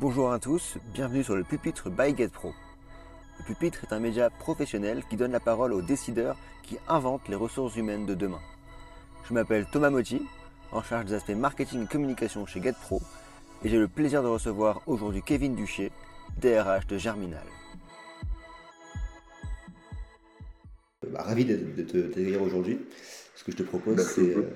[0.00, 2.54] Bonjour à tous, bienvenue sur le pupitre by GetPro.
[3.38, 7.34] Le pupitre est un média professionnel qui donne la parole aux décideurs qui inventent les
[7.34, 8.40] ressources humaines de demain.
[9.28, 10.22] Je m'appelle Thomas Motti,
[10.72, 13.02] en charge des aspects marketing et communication chez GetPro,
[13.62, 15.92] et j'ai le plaisir de recevoir aujourd'hui Kevin Duché,
[16.40, 17.44] DRH de Germinal.
[21.12, 22.78] Bah, ravi de t'accueillir aujourd'hui.
[23.34, 24.48] Ce que je te propose, c'est euh,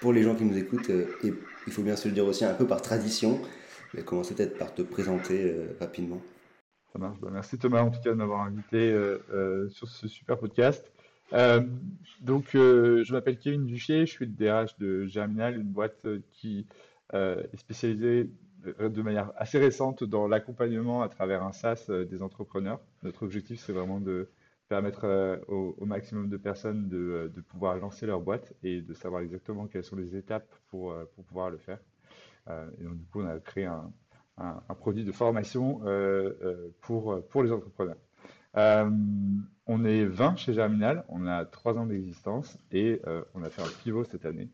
[0.00, 1.34] pour les gens qui nous écoutent, euh, et
[1.66, 3.42] il faut bien se le dire aussi un peu par tradition,
[3.96, 6.20] mais commencer peut-être par te présenter euh, rapidement.
[6.92, 6.98] Ça.
[6.98, 8.94] Bah, merci Thomas en tout cas de m'avoir invité
[9.70, 10.90] sur ce super podcast.
[12.20, 16.66] donc, je m'appelle Kevin Duchier, je suis le DRH de Germinal, une boîte qui
[17.12, 18.30] est spécialisée
[18.80, 22.80] de manière assez récente dans l'accompagnement à travers un SaaS des entrepreneurs.
[23.02, 24.28] Notre objectif, c'est vraiment de
[24.68, 29.66] permettre euh, au, maximum de personnes de, pouvoir lancer leur boîte et de savoir exactement
[29.66, 31.78] quelles sont les étapes pour, euh, pour pouvoir le faire.
[32.48, 33.90] Euh, et donc, du coup, on a créé un,
[34.80, 35.80] produit de formation
[36.82, 37.96] pour, pour les entrepreneurs.
[38.54, 43.00] on est 20 chez Germinal, on a 3 ans d'existence et
[43.32, 44.50] on a fait un pivot cette année.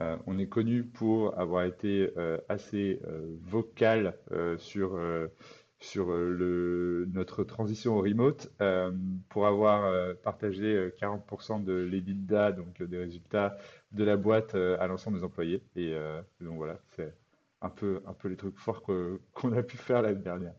[0.00, 2.12] on est connu pour avoir été
[2.48, 3.00] assez
[3.46, 4.16] vocal
[4.58, 4.98] sur
[5.80, 8.92] sur euh, notre transition au remote euh,
[9.30, 13.56] pour avoir euh, partagé 40% de l'EBITDA, donc des résultats
[13.92, 15.62] de la boîte à l'ensemble des employés.
[15.76, 15.94] Et,
[16.40, 17.12] donc voilà, c'est
[17.62, 20.54] un peu, un peu les trucs forts qu'on a pu faire l'année dernière.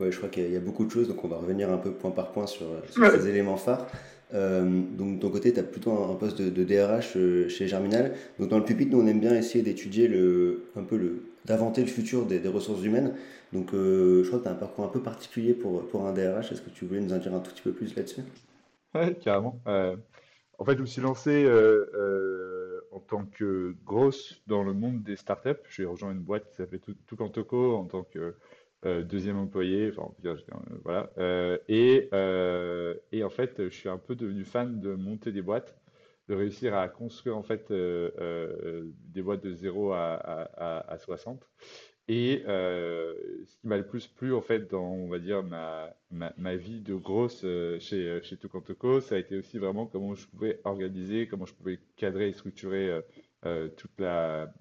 [0.00, 1.90] Ouais, je crois qu'il y, a beaucoup de choses, donc on va revenir un peu
[1.90, 3.86] point par point sur, ces éléments phares.
[4.32, 8.14] donc de ton côté, tu as plutôt un, poste de, DRH chez Germinal.
[8.38, 11.80] Donc dans le pupitre, nous on aime bien essayer d'étudier le, un peu le, d'inventer
[11.80, 13.14] le futur des, ressources humaines.
[13.52, 16.12] Donc, euh, je crois que tu as un parcours un peu particulier pour, pour un
[16.12, 16.52] DRH.
[16.52, 18.22] Est-ce que tu voulais nous en dire un tout petit peu plus là-dessus?
[18.94, 19.58] Oui, carrément.
[19.66, 19.96] Euh,
[20.58, 21.86] en fait, je me suis lancé euh,
[22.98, 25.62] en tant que grosse dans le monde des startups.
[25.70, 28.34] J'ai rejoint une boîte qui s'appelait Toucantoco en tant que
[29.02, 29.90] deuxième employé.
[29.90, 30.12] Enfin,
[30.84, 31.10] voilà.
[31.68, 32.08] et,
[33.12, 35.78] et en fait, je suis un peu devenu fan de monter des boîtes
[36.28, 40.98] de réussir à construire en fait euh, euh, des boîtes de 0 à, à, à
[40.98, 41.48] 60.
[42.10, 43.14] Et euh,
[43.44, 46.56] ce qui m'a le plus plu en fait dans on va dire ma, ma, ma
[46.56, 47.42] vie de grosse
[47.80, 51.78] chez chez Tocantoco, ça a été aussi vraiment comment je pouvais organiser, comment je pouvais
[51.96, 52.98] cadrer et structurer
[53.76, 54.52] toute la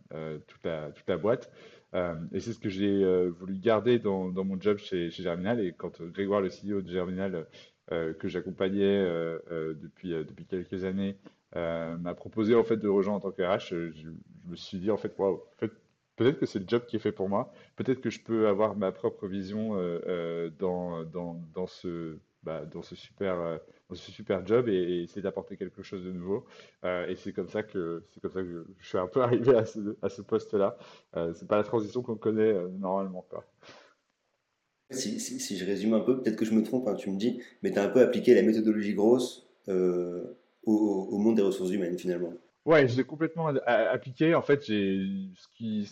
[0.48, 1.50] toute la toute la boîte.
[1.94, 5.62] et c'est ce que j'ai voulu garder dans, dans mon job chez, chez Germinal.
[5.62, 7.48] Et quand Grégoire, le CEO de Germinal,
[7.90, 9.06] que j'accompagnais
[9.50, 11.16] depuis depuis quelques années,
[11.56, 14.10] euh, m'a proposé en fait de rejoindre en tant que RH, je, je
[14.46, 15.72] me suis dit en fait, waouh, en fait,
[16.18, 17.54] peut-être que c'est le job qui est fait pour moi.
[17.78, 22.66] Peut-être que je peux avoir ma propre vision euh, euh dans, dans, dans, ce, bah,
[22.66, 23.58] dans, ce super, euh,
[23.88, 26.46] dans ce super job et, et essayer d'apporter quelque chose de nouveau.
[26.84, 29.56] Et c'est comme ça que c'est comme ça que je, je, suis un peu arrivé
[29.56, 30.78] à ce, à ce poste-là.
[31.34, 33.26] c'est pas la transition qu'on connaît normalement.
[33.30, 33.46] Quoi.
[34.90, 37.18] Si, si, si, je résume un peu, peut-être que je me trompe, hein, tu me
[37.18, 41.98] dis, mais tu as un peu appliqué la méthodologie grosse au, monde des ressources humaines
[41.98, 42.34] finalement.
[42.66, 44.36] Ouais, je l'ai complètement appliqué.
[44.36, 45.00] En fait, j'ai
[45.36, 45.90] ce qui,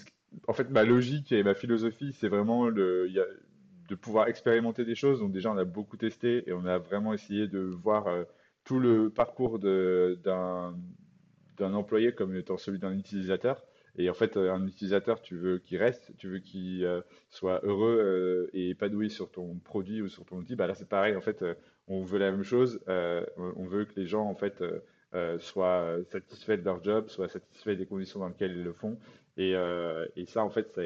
[0.47, 2.72] en fait, ma logique et ma philosophie, c'est vraiment
[3.90, 5.19] de pouvoir expérimenter des choses.
[5.19, 8.23] Donc déjà, on a beaucoup testé et on a vraiment essayé de voir euh,
[8.63, 10.74] tout le parcours d'un
[11.59, 13.63] employé comme étant celui d'un utilisateur.
[13.97, 17.97] Et en fait, un utilisateur, tu veux qu'il reste, tu veux qu'il euh, soit heureux
[17.97, 20.56] euh, et épanoui sur ton produit ou sur ton outil.
[20.56, 21.16] Bah là, c'est pareil.
[21.16, 21.45] En fait,
[21.88, 22.81] on veut la même chose.
[22.88, 24.63] On veut que les gens en fait
[25.40, 28.97] soient satisfaits de leur job, soient satisfaits des conditions dans lesquelles ils le font.
[29.38, 29.53] Et,
[30.16, 30.79] et ça, en fait,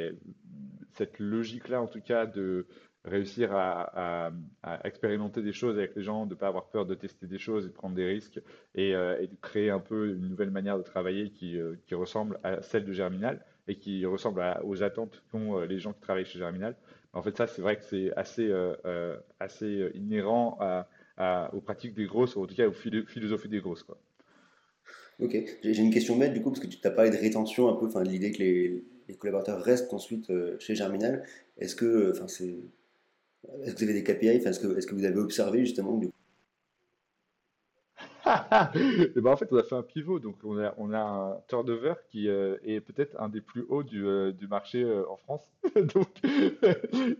[0.94, 2.66] cette logique-là, en tout cas, de
[3.06, 4.32] réussir à,
[4.84, 7.66] expérimenter des choses avec les gens, de ne pas avoir peur de tester des choses
[7.66, 8.42] et de prendre des risques
[8.76, 12.62] et, et de créer un peu une nouvelle manière de travailler qui, qui ressemble à
[12.62, 16.76] celle de Germinal et qui ressemble aux attentes qu'ont les gens qui travaillent chez Germinal.
[17.14, 20.58] En fait, ça, c'est vrai que c'est assez, euh, euh, inhérent
[21.54, 23.84] aux pratiques des grosses, ou en tout cas aux philosophies des grosses.
[23.84, 23.98] Quoi.
[25.20, 27.74] Ok, j'ai une question bête du coup, parce que tu t'as parlé de rétention un
[27.76, 31.24] peu, enfin de l'idée que les, les, collaborateurs restent ensuite euh, chez Germinal.
[31.58, 32.56] Est-ce que, enfin, c'est,
[33.64, 36.10] est-ce que vous avez des KPI, est-ce que, est-ce que vous avez observé justement du
[38.76, 42.28] et ben en fait, on a fait un pivot, donc on a, un turnover qui
[42.28, 45.48] euh, est peut-être un des plus hauts du, euh, marché euh, en France.
[45.76, 46.22] donc,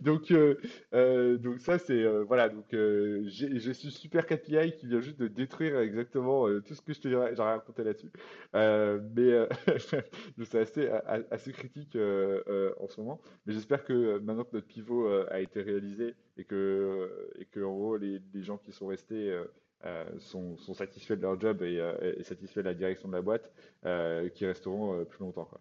[0.02, 2.48] donc, ça c'est voilà.
[2.48, 7.00] Donc j'ai ce super KPI qui vient juste de détruire exactement tout ce que je
[7.00, 8.10] t'ai raconté là-dessus.
[8.54, 10.88] mais c'est assez,
[11.30, 13.20] assez critique en ce moment.
[13.46, 17.74] Mais j'espère que maintenant que notre pivot a été réalisé et que, et que en
[17.74, 19.38] gros les gens qui sont restés
[19.86, 23.14] euh, sont, sont, satisfaits de leur job et, euh, et, satisfaits de la direction de
[23.14, 23.50] la boîte,
[23.86, 25.46] euh, qui resteront plus longtemps.
[25.46, 25.58] Quoi.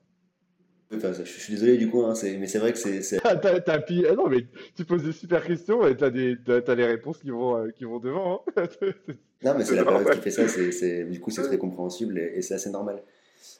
[0.91, 3.17] je suis désolé du coup, hein, mais c'est vrai que c'est.
[3.23, 4.45] Ah, ah, non, mais
[4.75, 8.43] tu poses des super questions et tu as, les réponses qui vont, qui vont devant.
[8.57, 8.63] Hein.
[9.43, 12.41] non, mais c'est la période qui fait ça, c'est, du coup c'est très compréhensible et,
[12.41, 13.01] c'est assez normal.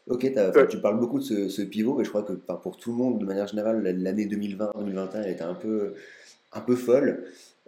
[0.08, 0.30] Ok,
[0.70, 3.26] tu parles beaucoup de ce, pivot, mais je crois que pour tout le monde, de
[3.26, 5.94] manière générale, l'année 2020-2021 était un peu,
[6.52, 7.24] un peu folle.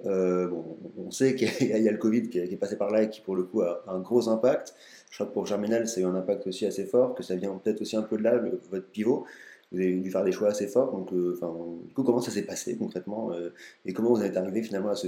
[0.05, 0.49] Euh,
[0.97, 3.35] on sait qu'il y, a le Covid qui est, passé par là et qui, pour
[3.35, 4.73] le coup, a un gros impact.
[5.09, 7.35] Je crois que pour Germinal, ça a eu un impact aussi assez fort, que ça
[7.35, 8.37] vient peut-être aussi un peu de là,
[8.71, 9.25] votre pivot.
[9.71, 10.91] Vous avez dû faire des choix assez forts.
[10.91, 11.37] Donc, euh,
[11.85, 13.53] du coup, comment ça s'est passé concrètement euh,
[13.85, 15.07] et comment vous êtes arrivé finalement à ce.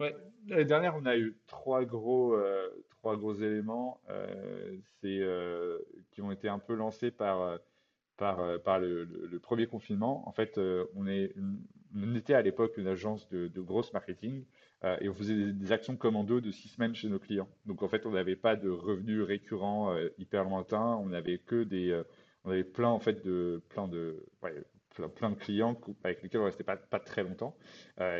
[0.00, 0.14] Ouais,
[0.46, 2.36] l'année dernière, on a eu trois gros,
[2.90, 4.00] trois gros éléments
[5.00, 5.22] c'est,
[6.12, 7.58] qui ont été un peu lancés par,
[8.16, 10.28] par le, premier confinement.
[10.28, 10.58] En fait,
[10.94, 11.34] on, est
[11.96, 14.44] on était à l'époque une agence de, de grosse marketing
[14.84, 17.48] euh, et on faisait des, actions commando de six semaines chez nos clients.
[17.64, 21.64] Donc en fait, on n'avait pas de revenus récurrents euh, hyper lointains, on avait que
[21.64, 22.04] des, euh,
[22.44, 24.24] on avait plein en fait de, plein de,
[25.14, 27.56] plein, de clients avec lesquels on restait pas, très longtemps.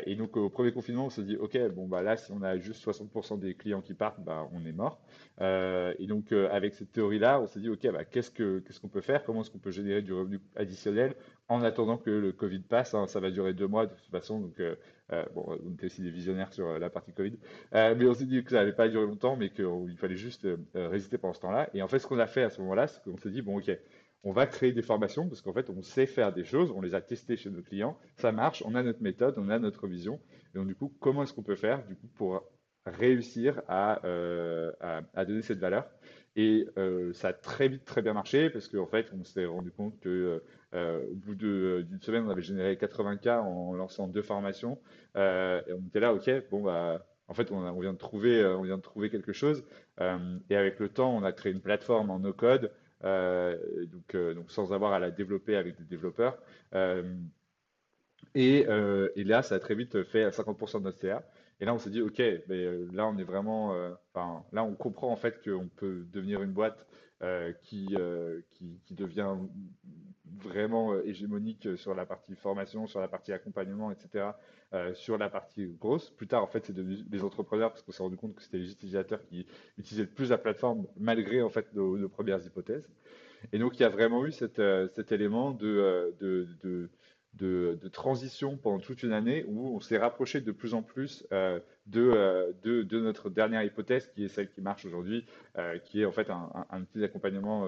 [0.04, 2.58] Et donc au premier confinement, on se dit ok, bon bah là si on a
[2.58, 5.00] juste 60% des clients qui partent, bah on est mort.
[5.40, 9.00] Et donc avec cette théorie-là, on s'est dit ok, bah qu'est-ce que qu'est-ce qu'on peut
[9.00, 9.24] faire?
[9.24, 11.14] Comment est-ce qu'on peut générer du revenu additionnel
[11.48, 14.40] en attendant que le Covid passe hein, Ça va durer deux mois de toute façon,
[14.40, 14.60] donc
[15.34, 17.38] bon, on était aussi des visionnaires sur la partie Covid,
[17.72, 21.18] mais on s'est dit que ça n'allait pas durer longtemps, mais qu'il fallait juste résister
[21.18, 21.70] pendant ce temps-là.
[21.74, 23.58] Et en fait, ce qu'on a fait à ce moment-là, c'est qu'on s'est dit bon
[23.58, 23.70] ok
[24.26, 26.96] on va créer des formations parce qu'en fait, on sait faire des choses, on les
[26.96, 30.20] a testées chez nos clients, ça marche, on a notre méthode, on a notre vision.
[30.52, 32.42] Et donc, du coup, comment est-ce qu'on peut faire du coup, pour
[32.86, 34.72] réussir à, euh,
[35.14, 35.88] donner cette valeur?
[36.34, 39.70] Et euh, ça a très vite, très bien marché parce qu'en fait, on s'est rendu
[39.70, 40.44] compte que euh,
[40.76, 44.78] au bout d'une semaine, on avait généré 80 cas en lançant deux formations.
[45.16, 47.06] et on était là, OK, bon, bah.
[47.28, 49.64] En fait, on, vient de trouver, on vient de trouver quelque chose.
[50.00, 52.70] et avec le temps, on a créé une plateforme en no-code
[53.04, 56.38] euh, donc, euh, donc, sans avoir à la développer avec des développeurs.
[56.74, 57.14] Euh,
[58.34, 58.66] et,
[59.14, 61.22] et, là, ça a très vite fait à 50% de notre CA.
[61.60, 62.18] Et là, on s'est dit, OK,
[62.48, 63.74] mais là, on est vraiment.
[64.14, 66.86] Là, on comprend en fait qu'on peut devenir une boîte
[67.62, 67.96] qui,
[68.50, 69.36] qui, qui, devient
[70.42, 74.30] vraiment hégémonique sur la partie formation, sur la partie accompagnement, etc.,
[74.74, 76.10] euh, sur la partie grosse.
[76.10, 78.58] Plus tard, en fait, c'est devenu les entrepreneurs parce qu'on s'est rendu compte que c'était
[78.58, 79.46] les utilisateurs qui
[79.78, 82.88] utilisaient le plus la plateforme malgré en fait nos, premières hypothèses.
[83.52, 86.90] Et donc, il y a vraiment eu cet euh, élément euh, de,
[87.38, 91.60] de transition pendant toute une année où on s'est rapproché de plus en plus euh,
[91.96, 95.24] euh, de, de, notre dernière hypothèse, qui est celle qui marche aujourd'hui,
[95.56, 97.64] euh, qui est en fait un, un, petit accompagnement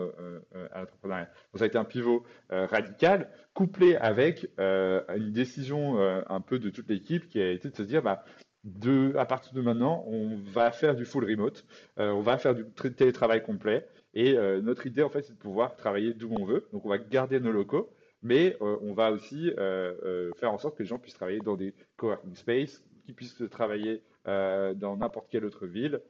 [0.72, 1.28] à l'entrepreneuriat.
[1.54, 7.28] Ça a été un pivot radical, couplé avec une décision un peu de toute l'équipe
[7.28, 8.24] qui a été de se dire, bah,
[8.64, 11.64] de, à partir de maintenant, on va faire du full remote,
[11.96, 12.64] on va faire du
[12.96, 13.86] télétravail complet.
[14.14, 16.68] Et notre idée, en fait, c'est de pouvoir travailler d'où on veut.
[16.72, 17.90] Donc, on va garder nos locaux,
[18.22, 21.40] mais euh, on va aussi euh, euh, faire en sorte que les gens puissent travailler
[21.40, 26.02] dans des coworking space, qu'ils puissent travailler dans n'importe quelle autre ville.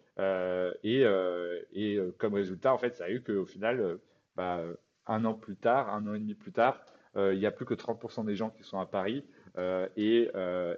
[0.82, 1.04] et,
[1.72, 4.00] et comme résultat, en fait, ça a eu qu'au final,
[4.34, 4.60] bah,
[5.06, 6.84] un an plus tard, un an et demi plus tard,
[7.14, 9.24] il n'y a plus que 30% des gens qui sont à Paris.
[9.96, 10.30] Et,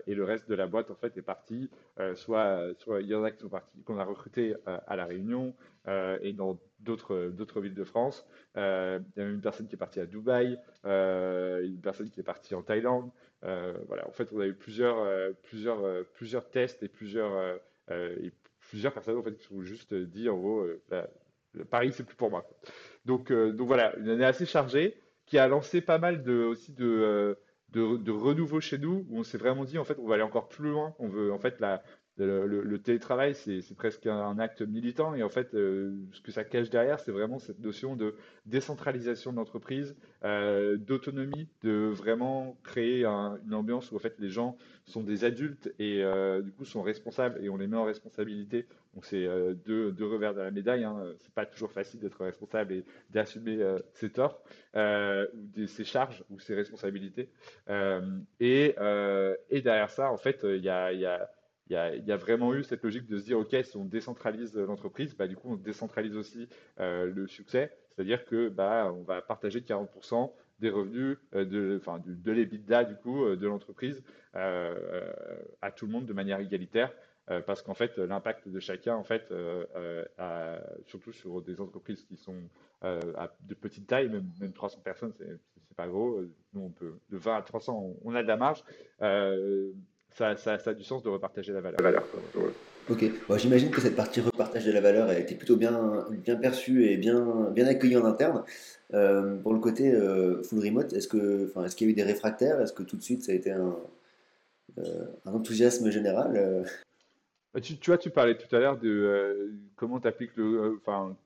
[0.06, 1.68] et, le reste de la boîte en fait est parti.
[2.14, 5.54] soit, soit il y en a qui sont partis, qu'on a recruté à la Réunion
[6.22, 8.26] et dans d'autres d'autres villes de France.
[8.56, 12.10] Euh, il y a même une personne qui est partie à Dubaï, euh, une personne
[12.10, 13.10] qui est partie en Thaïlande.
[13.44, 15.06] Euh, voilà, en fait, on a eu plusieurs
[15.42, 17.58] plusieurs plusieurs tests et plusieurs
[17.90, 20.66] et plusieurs personnes en fait qui sont juste dit en gros
[21.70, 22.48] Paris c'est plus pour moi.
[23.04, 27.36] Donc donc voilà, une année assez chargée qui a lancé pas mal de aussi de
[27.72, 30.48] de, renouveau chez nous où on s'est vraiment dit en fait on va aller encore
[30.48, 31.82] plus loin on veut en fait la,
[32.24, 36.70] le, télétravail, c'est presque un acte militant et en fait, euh, ce que ça cache
[36.70, 38.14] derrière, c'est vraiment cette notion de
[38.46, 44.56] décentralisation de l'entreprise, euh, d'autonomie, de vraiment créer une ambiance où en fait les gens
[44.84, 48.66] sont des adultes et euh, du coup sont responsables et on les met en responsabilité.
[48.94, 49.24] Donc c'est
[49.64, 50.84] deux, revers de la médaille.
[50.84, 51.14] Hein.
[51.18, 53.58] C'est pas toujours facile d'être responsable et d'assumer
[53.94, 54.42] ses torts
[54.74, 57.30] ou ses charges ou ses responsabilités.
[58.40, 58.74] Et,
[59.62, 63.56] derrière ça, en fait, il y a, vraiment eu cette logique de se dire, OK,
[63.62, 66.48] si on décentralise l'entreprise, bah, du coup, on décentralise aussi
[66.80, 67.70] euh, le succès.
[67.94, 73.24] C'est-à-dire que bah, on va partager 40% des revenus, euh, de, de, l'EBITDA, du coup,
[73.24, 76.92] euh, de l'entreprise à tout le monde de manière égalitaire.
[77.46, 79.32] Parce qu'en fait, l'impact de chacun, en fait,
[80.86, 82.36] surtout sur des entreprises qui sont
[82.82, 86.22] à de petite taille, même, même 300 personnes, c'est pas gros.
[86.54, 88.64] Nous, on peut de 20 à 300, on a de la marge
[90.16, 92.04] ça, ça, a du sens de repartager la valeur.
[92.88, 93.04] Ok,
[93.36, 96.96] j'imagine que cette partie repartage de la valeur a été plutôt bien, bien perçue et
[96.96, 98.42] bien, bien accueillie en interne.
[99.42, 99.92] pour le côté
[100.42, 102.60] full remote, est-ce que, enfin, est-ce qu'il y a eu des réfractaires?
[102.60, 103.76] Est-ce que tout de suite ça a été un,
[105.24, 106.64] un enthousiasme général
[107.54, 111.16] bah, tu, vois, tu parlais tout à l'heure de comment tu appliques le, enfin,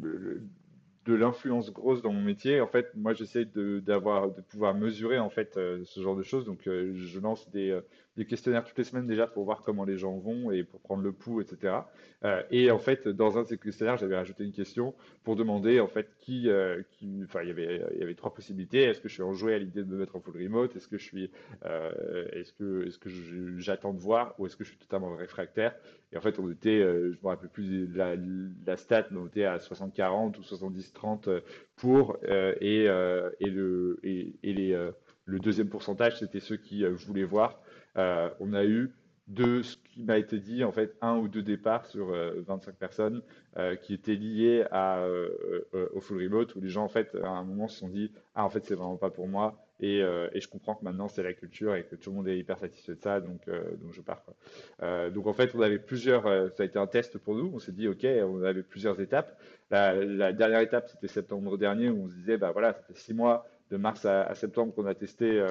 [0.00, 0.42] le,
[1.04, 2.60] de l'influence grosse dans mon métier.
[2.60, 6.44] En fait, moi, j'essaie de, de pouvoir mesurer en fait euh, ce genre de choses.
[6.44, 7.80] Donc, euh, je lance des, euh,
[8.16, 11.02] des, questionnaires toutes les semaines déjà pour voir comment les gens vont et pour prendre
[11.02, 11.74] le pouls, etc.
[12.50, 15.88] et en fait, dans un de ces questionnaires, j'avais rajouté une question pour demander en
[15.88, 16.48] fait qui,
[16.92, 18.82] qui enfin, il y avait, il y avait trois possibilités.
[18.82, 20.76] Est-ce que je suis enjoué à l'idée de me mettre en full remote?
[20.76, 21.30] Est-ce que je suis,
[21.64, 23.08] est-ce que, est-ce que
[23.58, 24.34] j'attends de voir?
[24.38, 25.74] Ou est-ce que je suis totalement réfractaire?
[26.12, 28.14] Et en fait, on était, je me rappelle plus la,
[28.66, 31.40] la stat, mais on était à 60-40 ou 70-30
[31.76, 32.18] pour
[32.60, 32.84] et,
[33.40, 34.90] et le et les
[35.24, 37.61] le deuxième pourcentage, c'était ceux qui voulaient voir.
[37.96, 38.90] Euh, on a eu
[39.28, 42.74] de ce qui m'a été dit, en fait, un ou deux départs sur 25 euh,
[42.78, 43.22] personnes
[43.56, 45.06] euh, qui étaient liés à,
[45.94, 48.44] au full remote, où les gens, en fait, à un moment se sont dit Ah,
[48.44, 49.64] en fait, c'est vraiment pas pour moi.
[49.80, 52.58] Et, je comprends que maintenant, c'est la culture et que tout le monde est hyper
[52.58, 54.24] satisfait de ça, donc, donc je pars.
[55.12, 56.24] donc, en fait, on avait plusieurs.
[56.52, 57.50] ça a été un test pour nous.
[57.54, 59.40] On s'est dit Ok, on avait plusieurs étapes.
[59.70, 63.14] La, dernière étape, c'était septembre dernier, où on se disait Bah voilà, ça fait six
[63.14, 65.42] mois, de mars à septembre, qu'on a testé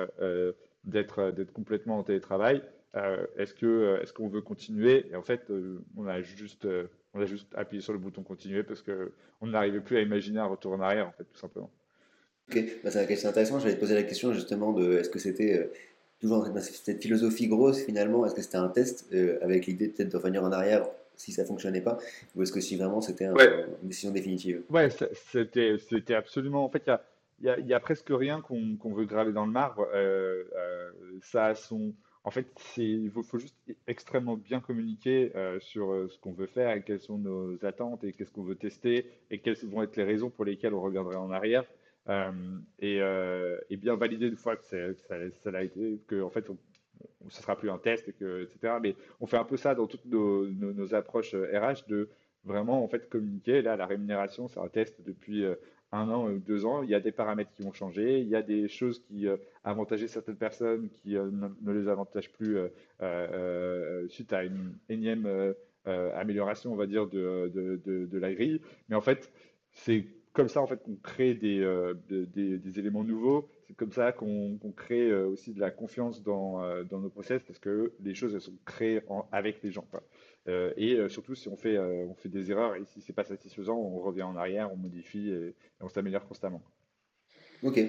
[0.84, 2.62] d'être euh, d'être complètement en télétravail.
[2.96, 5.06] Euh, est-ce que euh, est-ce qu'on veut continuer?
[5.12, 5.52] Et en fait,
[5.98, 6.68] on a juste
[7.14, 9.12] on a juste appuyé sur le bouton continuer parce que
[9.42, 11.70] on n'arrivait plus à imaginer un retour en arrière en fait tout simplement.
[12.50, 13.60] Ok, bah, c'est intéressant.
[13.60, 15.70] J'allais te poser la question justement de est-ce que c'était
[16.20, 20.44] toujours cette philosophie grosse finalement Est-ce que c'était un test avec l'idée peut-être de revenir
[20.44, 20.86] en arrière
[21.16, 21.98] si ça fonctionnait pas?
[22.36, 24.64] Ou est-ce que si vraiment c'était une décision définitive?
[24.70, 24.90] Ouais,
[25.32, 26.66] c'était c'était absolument.
[26.66, 27.02] En fait, il y a
[27.44, 29.88] il y, a presque rien qu'on veut graver dans le marbre.
[29.94, 31.94] Euh, euh, ça a son.
[32.24, 33.56] En fait, il faut, juste
[33.88, 38.14] extrêmement bien communiquer euh, sur ce qu'on veut faire et quelles sont nos attentes et
[38.14, 41.32] qu'est-ce qu'on veut tester et quelles vont être les raisons pour lesquelles on reviendrait en
[41.32, 41.64] arrière.
[42.80, 46.46] Et, bien valider une fois que ça, ça, a été, que en fait,
[47.30, 48.76] ce sera plus un test, etc.
[48.80, 52.08] Mais on fait un peu ça dans toutes nos, nos approches RH de
[52.44, 53.64] vraiment en fait communiquer.
[53.64, 55.44] Là, la rémunération, c'est un test depuis
[55.92, 58.36] un an ou deux ans, il y a des paramètres qui vont changer, il y
[58.36, 61.30] a des choses qui euh, avantageaient certaines personnes qui euh,
[61.62, 62.58] ne, les avantagent plus
[63.02, 65.28] euh, suite à une énième
[65.86, 68.62] amélioration, on va dire, de, de, la grille.
[68.90, 69.32] Mais en fait,
[69.72, 71.60] c'est comme ça en fait qu'on crée des,
[72.10, 73.50] des, éléments nouveaux.
[73.72, 77.94] C'est comme ça qu'on crée aussi de la confiance dans, dans, nos process parce que
[78.04, 79.02] les choses elles sont créées
[79.32, 79.88] avec les gens.
[80.48, 83.14] Euh, et euh, surtout, si on fait, euh, on fait des erreurs et si c'est
[83.14, 86.62] pas satisfaisant, on revient en arrière, on modifie et, on s'améliore constamment.
[87.64, 87.80] Ok,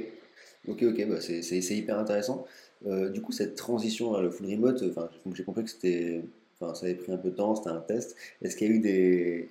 [0.69, 2.47] ok, ok, bah c'est hyper intéressant.
[2.85, 4.85] du coup, cette transition vers le full remote,
[5.35, 8.17] j'ai compris que ça avait pris un peu de temps, c'était un test.
[8.43, 9.49] Est-ce qu'il y a eu des,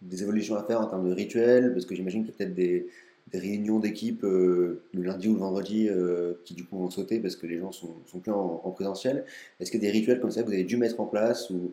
[0.00, 1.72] des, évolutions à faire en termes de rituels?
[1.72, 2.88] Parce que j'imagine qu'il y a peut-être des,
[3.30, 5.88] des, réunions d'équipe le lundi ou le vendredi
[6.44, 9.24] qui du coup vont sauter parce que les gens sont, sont plus en, en présentiel.
[9.60, 11.50] Est-ce qu'il y a des rituels comme ça que vous avez dû mettre en place
[11.50, 11.72] ou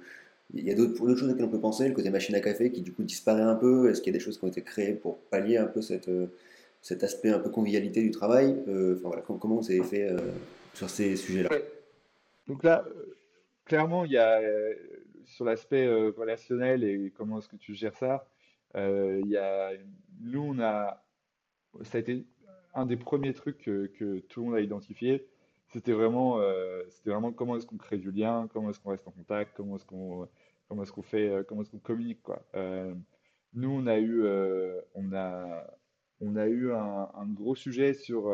[0.54, 2.82] il y a d'autres choses auxquelles on peut penser, le côté machine à café qui
[2.82, 3.90] du coup disparaît un peu?
[3.90, 6.28] Est-ce qu'il y a des choses qui ont été créées pour pallier un peu euh,
[6.82, 8.62] cet aspect un peu convivialité du travail?
[8.68, 10.18] Euh, enfin, voilà, Comment vous avez fait euh,
[10.74, 11.50] sur ces sujets-là?
[12.48, 12.86] Donc là,
[13.66, 14.42] clairement, il y a
[15.26, 18.28] sur l'aspect relationnel et comment est-ce que tu gères ça,
[18.76, 19.72] il y a,
[20.20, 21.02] nous, on a,
[21.84, 22.26] ça a été
[22.74, 25.28] un des premiers trucs que, tout le monde a identifié
[25.68, 26.42] c'était vraiment,
[26.90, 29.78] c'était vraiment comment est-ce qu'on crée du lien, comment est-ce qu'on reste en contact, comment
[29.78, 30.28] est-ce qu'on
[30.72, 32.46] comment est-ce qu'on fait, euh, comment est-ce qu'on communique quoi.
[32.56, 32.94] Euh,
[33.54, 35.68] nous, on a eu, euh, on a,
[36.22, 38.32] on a eu un, gros sujet sur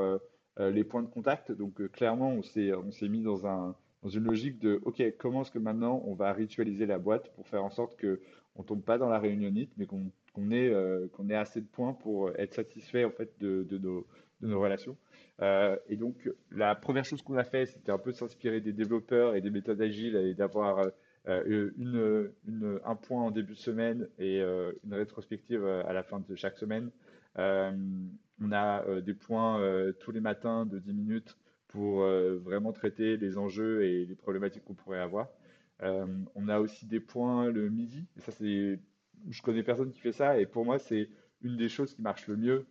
[0.60, 1.52] les points de contact.
[1.52, 5.42] Donc clairement, on s'est, on s'est mis dans un, dans une logique de, ok, comment
[5.42, 8.22] est-ce que maintenant on va ritualiser la boîte pour faire en sorte que
[8.56, 10.72] on tombe pas dans la réunionnite, mais qu'on, qu'on ait,
[11.14, 14.06] qu'on ait assez de points pour être satisfait en fait de, nos,
[14.42, 14.96] de nos relations.
[15.42, 19.42] et donc, la première chose qu'on a fait, c'était un peu s'inspirer des développeurs et
[19.42, 20.92] des méthodes agiles et d'avoir
[21.28, 26.04] euh, une, un point en début de semaine et euh, une rétrospective euh, à la
[26.04, 26.90] fin de chaque semaine.
[27.36, 29.62] on a des points
[30.00, 34.74] tous les matins de 10 minutes pour vraiment traiter les enjeux et les problématiques qu'on
[34.74, 35.28] pourrait avoir.
[35.82, 38.08] on a aussi des points le midi.
[38.18, 38.80] Ça, c'est,
[39.30, 40.40] je connais personne qui fait ça.
[40.40, 41.10] Et pour moi, c'est
[41.42, 42.66] une des choses qui marche le mieux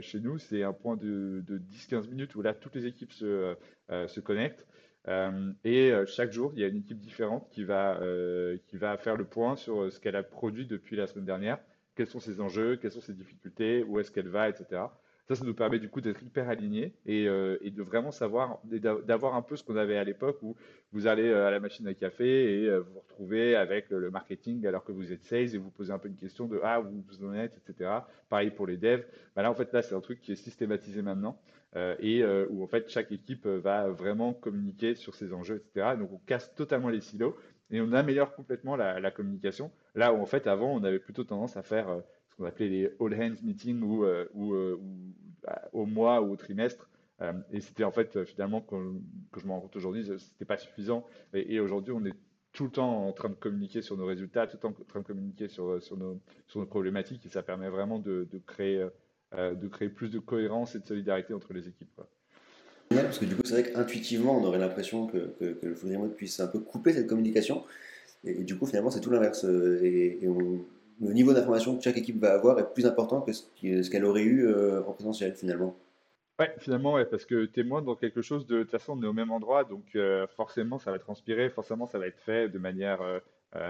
[0.00, 0.38] chez nous.
[0.38, 3.54] C'est un point de, de 10-15 minutes où là, toutes les équipes se,
[3.88, 4.66] se connectent.
[5.08, 8.76] Euh, et euh, chaque jour, il y a une équipe différente qui va, euh, qui
[8.76, 11.58] va faire le point sur ce qu'elle a produit depuis la semaine dernière,
[11.94, 14.82] quels sont ses enjeux, quelles sont ses difficultés, où est-ce qu'elle va, etc.
[15.28, 19.34] Ça, ça nous permet du coup d'être hyper alignés et, et, de vraiment savoir, d'avoir
[19.34, 20.56] un peu ce qu'on avait à l'époque où
[20.92, 24.84] vous allez à la machine à café et vous vous retrouvez avec le marketing alors
[24.84, 27.24] que vous êtes sales et vous posez un peu une question de ah, vous, vous
[27.26, 27.90] en êtes, etc.
[28.30, 29.04] Pareil pour les devs.
[29.36, 31.38] Bah là, en fait, là, c'est un truc qui est systématisé maintenant.
[31.76, 35.56] Euh, et euh, où en fait chaque équipe euh, va vraiment communiquer sur ses enjeux,
[35.56, 35.96] etc.
[35.98, 37.36] Donc on casse totalement les silos
[37.70, 39.70] et on améliore complètement la, communication.
[39.94, 42.02] Là où en fait avant on avait plutôt tendance à faire
[42.38, 44.54] qu'on appelait les all hands meetings ou, ou,
[45.42, 46.88] bah, au mois ou au trimestre.
[47.52, 48.76] et c'était en fait finalement que,
[49.38, 51.04] je m'en rends compte aujourd'hui, c'était pas suffisant.
[51.34, 52.14] Et, aujourd'hui on est
[52.52, 55.00] tout le temps en train de communiquer sur nos résultats, tout le temps en train
[55.00, 56.20] de communiquer sur, sur, nos,
[56.66, 58.88] problématiques et ça permet vraiment de, créer
[59.34, 61.90] euh, de créer plus de cohérence et de solidarité entre les équipes.
[61.94, 62.08] Quoi.
[62.88, 66.40] Parce que du coup, c'est vrai qu'intuitivement, on aurait l'impression que, que, le full puisse
[66.40, 67.64] un peu couper cette communication.
[68.24, 69.44] Et, du coup, finalement, c'est tout l'inverse.
[69.44, 70.26] Euh, et,
[71.00, 74.22] le niveau d'information que chaque équipe va avoir est plus important que ce qu'elle aurait
[74.22, 75.76] eu euh, en présentiel, finalement.
[76.38, 79.06] Ouais, finalement, ouais, parce que témoin dans quelque chose de, de toute façon, on est
[79.06, 79.98] au même endroit, donc
[80.36, 83.00] forcément, ça va transpirer, forcément, ça va être fait de manière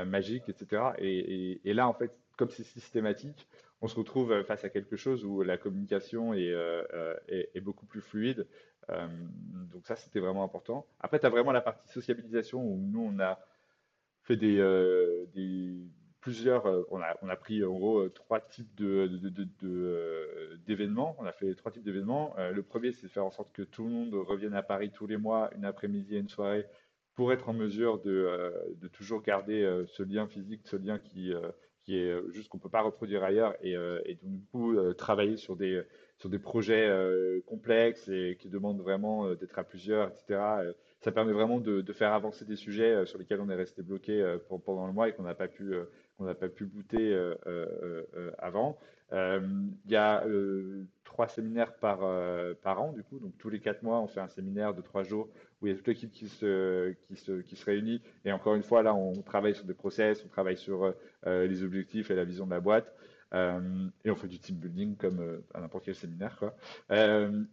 [0.06, 0.82] magique, etc.
[0.98, 3.48] Et, et, là, en fait, comme c'est systématique,
[3.80, 6.82] on se retrouve euh, face à quelque chose où la communication est, euh,
[7.30, 8.46] euh, beaucoup plus fluide.
[8.88, 10.86] donc ça, c'était vraiment important.
[11.00, 13.38] Après, tu as vraiment la partie sociabilisation où nous, on a
[14.22, 14.56] fait des,
[16.28, 18.74] plusieurs, on a, on a pris en gros trois types
[20.66, 21.16] d'événements.
[21.18, 22.34] on a fait trois types d'événements.
[22.36, 25.06] le premier, c'est de faire en sorte que tout le monde revienne à Paris tous
[25.06, 26.66] les mois, une après-midi et une soirée,
[27.14, 31.32] pour être en mesure de, de toujours garder ce lien physique, ce lien qui,
[31.88, 34.92] qui est euh, juste qu'on peut pas reproduire ailleurs et, euh, et du coup euh,
[34.92, 35.82] travailler sur des
[36.18, 36.90] sur des projets
[37.46, 40.74] complexes et qui demandent vraiment d'être à plusieurs, etc.
[40.98, 44.36] ça permet vraiment de, de, faire avancer des sujets sur lesquels on est resté bloqué
[44.66, 45.76] pendant le mois et qu'on n'a pas pu
[46.18, 47.16] qu'on n'a pas pu booter
[48.38, 48.78] avant.
[49.12, 50.24] Il y a
[51.18, 53.18] trois séminaires par, an, du coup.
[53.18, 55.28] Donc, tous les quatre mois, on fait un séminaire de trois jours
[55.60, 56.94] où il y a toute l'équipe qui se,
[57.64, 58.00] réunit.
[58.24, 60.94] Et encore une fois, là, on travaille sur des process, on travaille sur
[61.26, 62.94] euh, les objectifs et la vision de la boîte.
[63.34, 66.38] Euh, et on fait du team building comme euh, à n'importe quel séminaire.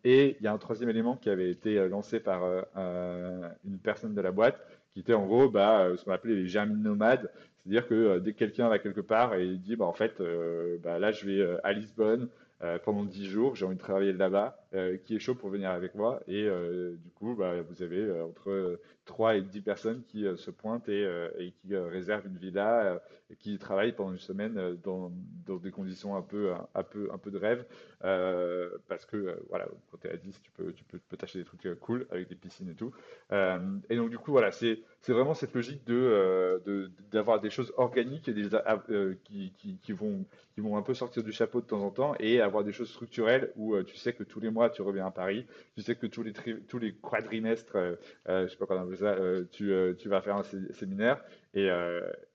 [0.03, 2.43] Et il y a un troisième élément qui avait été lancé par
[2.75, 4.61] une personne de la boîte,
[4.93, 7.31] qui était en gros bah, ce qu'on appelait les germines nomades.
[7.65, 10.21] C'est-à-dire que dès que quelqu'un va quelque part et dit bah, en fait,
[10.83, 12.29] bah, là je vais à Lisbonne,
[12.63, 15.69] euh, pendant 10 jours, j'ai envie de travailler là-bas, euh, qui est chaud pour venir
[15.69, 16.21] avec moi.
[16.27, 20.89] Et euh, du coup, bah, vous avez entre 3 et 10 personnes qui se pointent
[20.89, 25.11] et, qui réservent une villa et qui travaillent pendant une semaine dans,
[25.45, 27.65] dans, des conditions un peu, un, peu, un peu de rêve.
[28.87, 31.79] parce que voilà, quand tu es à 10, tu peux, tu peux, t'acheter des trucs
[31.79, 32.91] cool avec des piscines et tout.
[33.31, 38.29] et donc, du coup, voilà, c'est vraiment cette logique de d'avoir des choses organiques
[39.23, 42.63] qui, vont, qui vont un peu sortir du chapeau de temps en temps et avoir
[42.63, 45.45] des choses structurelles où euh, tu sais que tous les mois tu reviens à Paris,
[45.75, 46.33] tu sais que tous les,
[46.67, 47.95] tous les quadrimestres, euh,
[48.29, 49.15] euh, je sais pas comment on appelle ça,
[49.51, 51.23] tu, tu, vas faire un séminaire.
[51.53, 51.69] Et,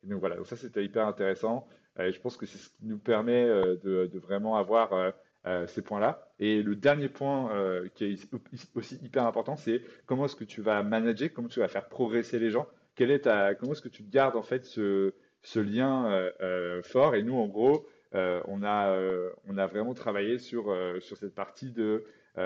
[0.05, 1.67] donc voilà, donc ça c'était hyper intéressant.
[1.99, 5.13] et je pense que c'est ce qui nous permet de, de vraiment avoir
[5.67, 6.29] ces points-là.
[6.39, 7.51] Et le dernier point
[7.95, 8.29] qui est
[8.75, 12.39] aussi hyper important, c'est comment est-ce que tu vas manager, comment tu vas faire progresser
[12.39, 12.67] les gens?
[12.95, 16.31] Quelle est ta, comment est-ce que tu gardes en fait ce, ce lien
[16.83, 17.15] fort?
[17.15, 21.17] Et nous, en gros, euh, on, a, euh, on a vraiment travaillé sur, euh, sur
[21.17, 22.05] cette partie de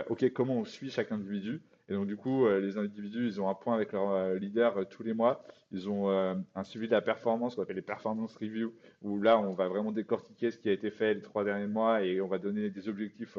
[0.09, 1.63] OK, comment on suit chaque individu.
[1.89, 5.13] Et donc, du coup, les individus, ils ont un point avec leur leader tous les
[5.13, 5.45] mois.
[5.71, 9.53] Ils ont un suivi de la performance, qu'on appelle les performance reviews, où là, on
[9.53, 12.39] va vraiment décortiquer ce qui a été fait les trois derniers mois et on va
[12.39, 13.37] donner des objectifs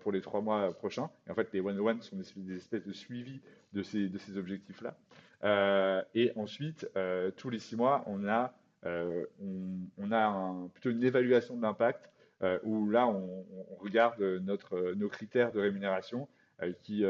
[0.00, 1.08] pour les trois mois prochains.
[1.28, 3.40] Et en fait, les one-on-one sont des, espèces de suivi
[3.72, 4.96] de ces, de ces objectifs-là.
[6.16, 6.88] et ensuite,
[7.36, 8.52] tous les six mois, on a
[8.86, 9.24] euh,
[9.98, 12.08] on, a plutôt une évaluation de l'impact euh,
[12.62, 13.44] où là, on,
[13.80, 16.28] regarde nos critères de rémunération
[16.62, 17.04] euh, qui,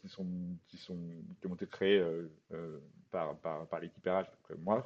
[0.00, 0.26] qui, sont,
[0.68, 0.98] qui, sont,
[1.40, 2.04] qui ont été créés
[3.10, 3.80] par, par, par
[4.46, 4.82] comme moi,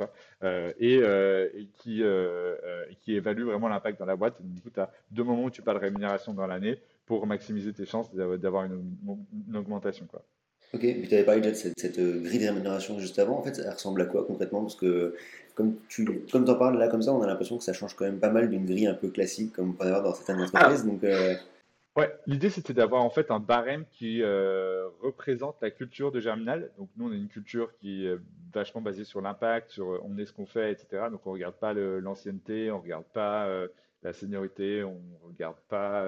[0.78, 2.02] et, et, qui,
[3.00, 4.36] qui évalue vraiment l'impact dans la boîte.
[4.40, 7.86] du coup, tu as deux moments où tu parles rémunération dans l'année pour maximiser tes
[7.86, 8.96] chances d'avoir une,
[9.48, 10.06] une, augmentation.
[10.06, 10.22] Quoi.
[10.74, 13.38] Ok, tu avais parlé déjà de cette, grille de rémunération juste avant.
[13.38, 14.62] En fait, ça ressemble à quoi concrètement?
[14.62, 15.14] Parce que
[15.54, 18.04] comme tu comme en parles là comme ça, on a l'impression que ça change quand
[18.04, 20.44] même pas mal d'une grille un peu classique comme on peut avoir dans certaines ah.
[20.44, 20.84] entreprises.
[20.84, 21.34] Donc, euh,
[21.94, 26.70] Ouais, l'idée c'était d'avoir en fait un barème qui euh, représente la culture de Germinal.
[26.78, 28.16] Donc nous on a une culture qui est
[28.54, 31.04] vachement basée sur l'impact, sur on est ce qu'on fait, etc.
[31.10, 33.68] Donc on regarde pas l'ancienneté, on regarde pas euh,
[34.02, 36.06] la seniorité, on regarde pas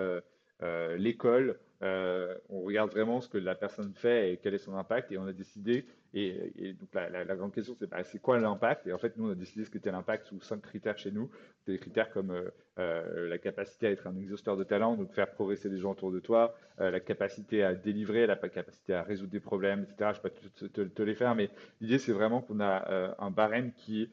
[0.97, 5.13] l'école, on regarde vraiment ce que la personne fait et quel est son impact.
[5.13, 5.85] Et on a décidé,
[6.15, 8.87] et, donc la, grande question, c'est bah, c'est quoi l'impact?
[8.87, 11.31] Et en fait, nous, on a décidé ce qu'était l'impact sous cinq critères chez nous.
[11.67, 12.33] Des critères comme
[12.77, 16.21] la capacité à être un exhausteur de talent, donc faire progresser les gens autour de
[16.21, 20.13] toi, la capacité à délivrer, la capacité à résoudre des problèmes, etc.
[20.15, 23.73] Je ne vais pas te, les faire, mais l'idée, c'est vraiment qu'on a un barème
[23.73, 24.09] qui,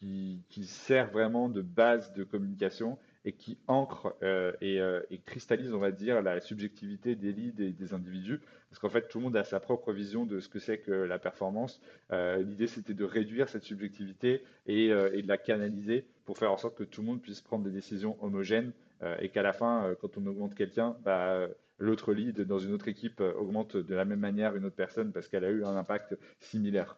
[0.00, 5.78] qui sert vraiment de base de communication et qui ancre euh, euh, et, cristallise, on
[5.78, 8.40] va dire, la subjectivité des leads et des individus.
[8.68, 10.90] Parce qu'en fait, tout le monde a sa propre vision de ce que c'est que
[10.90, 11.80] la performance.
[12.12, 16.76] Euh, l'idée, c'était de réduire cette subjectivité et, de la canaliser pour faire en sorte
[16.76, 18.72] que tout le monde puisse prendre des décisions homogènes
[19.18, 23.20] et qu'à la fin, quand on augmente quelqu'un, bah, l'autre lead dans une autre équipe
[23.20, 26.96] augmente de la même manière une autre personne parce qu'elle a eu un impact similaire.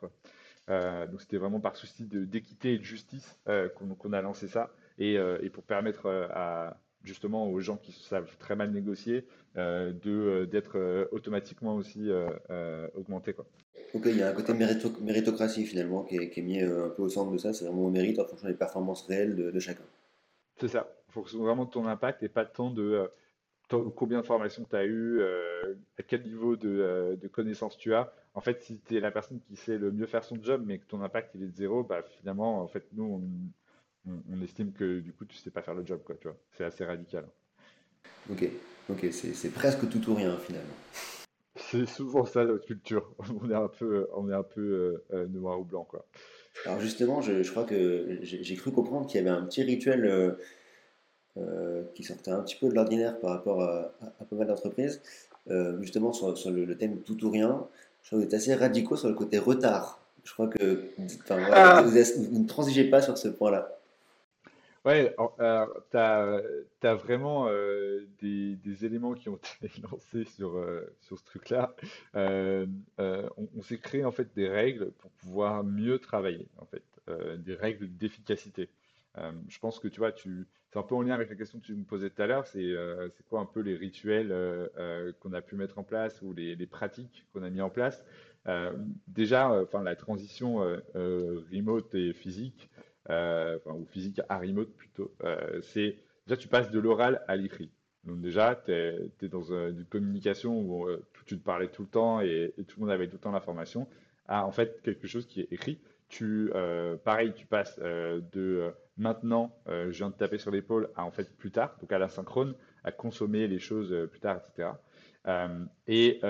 [0.68, 4.70] donc c'était vraiment par souci d'équité et de justice qu'on a lancé ça.
[5.00, 9.26] Euh, et, pour permettre euh, à, justement aux gens qui savent très mal négocier
[9.56, 12.10] euh, de d'être automatiquement aussi
[12.94, 13.32] augmentés.
[13.32, 13.46] Quoi.
[13.92, 17.30] Donc il y a un côté méritocratie finalement qui est, mis un peu au centre
[17.32, 19.84] de ça, c'est vraiment au mérite en fonction des performances réelles de, chacun.
[20.58, 23.08] C'est ça, il faut que ce soit vraiment de ton impact et pas tant de
[23.68, 28.12] combien de formations tu as eu, à quel niveau de, de connaissances tu as.
[28.34, 30.78] En fait, si tu es la personne qui sait le mieux faire son job mais
[30.78, 33.22] que ton impact il est de zéro, bah, finalement, en fait, nous, on,
[34.06, 36.36] on, estime que du coup tu sais pas faire le job quoi tu vois.
[36.56, 37.26] C'est assez radical.
[38.30, 38.48] Ok.
[38.90, 40.74] Ok c'est presque tout ou rien finalement.
[41.56, 43.14] C'est souvent ça notre culture.
[43.42, 46.06] On est un peu on est un peu euh, euh, noir ou blanc quoi.
[46.66, 50.36] Alors justement je, crois que j'ai cru comprendre qu'il y avait un petit rituel
[51.36, 53.92] euh, qui sortait un petit peu de l'ordinaire par rapport à,
[54.30, 55.02] pas mal d'entreprises.
[55.80, 57.66] Justement sur, le, thème tout ou rien
[58.02, 59.98] je crois que vous êtes assez radicaux sur le côté retard.
[60.24, 60.84] Je crois que
[61.30, 61.82] ah.
[61.82, 63.50] vous, vous ne transigez pas sur ce point
[64.84, 65.16] Ouais,
[65.90, 71.74] tu as, vraiment euh, des, éléments qui ont été lancés sur, euh, sur ce truc-là.
[72.16, 72.66] Euh,
[72.98, 76.82] on, s'est créé en fait des règles pour pouvoir mieux travailler, en fait,
[77.38, 78.68] des règles d'efficacité.
[79.48, 81.64] je pense que tu vois, tu, c'est un peu en lien avec la question que
[81.64, 82.74] tu me posais tout à l'heure, c'est
[83.28, 84.34] quoi un peu les rituels
[85.20, 88.04] qu'on a pu mettre en place ou les, les pratiques qu'on a mis en place.
[89.08, 90.58] déjà, la transition
[90.94, 92.68] remote et physique,
[93.10, 97.70] euh, ou physique à remote plutôt, euh, c'est déjà tu passes de l'oral à l'écrit.
[98.04, 102.20] Donc déjà, tu es, dans une communication où euh, tu te parlais tout le temps
[102.20, 103.86] et, tout le monde avait tout le temps l'information,
[104.26, 105.78] à en fait quelque chose qui est écrit.
[106.08, 106.50] Tu,
[107.02, 111.50] pareil, tu passes de maintenant, je viens de taper sur l'épaule, à en fait plus
[111.50, 114.68] tard, donc à l'asynchrone, à consommer les choses plus tard, etc.
[115.88, 116.20] et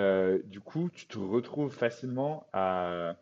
[0.47, 3.17] du coup, tu te retrouves facilement à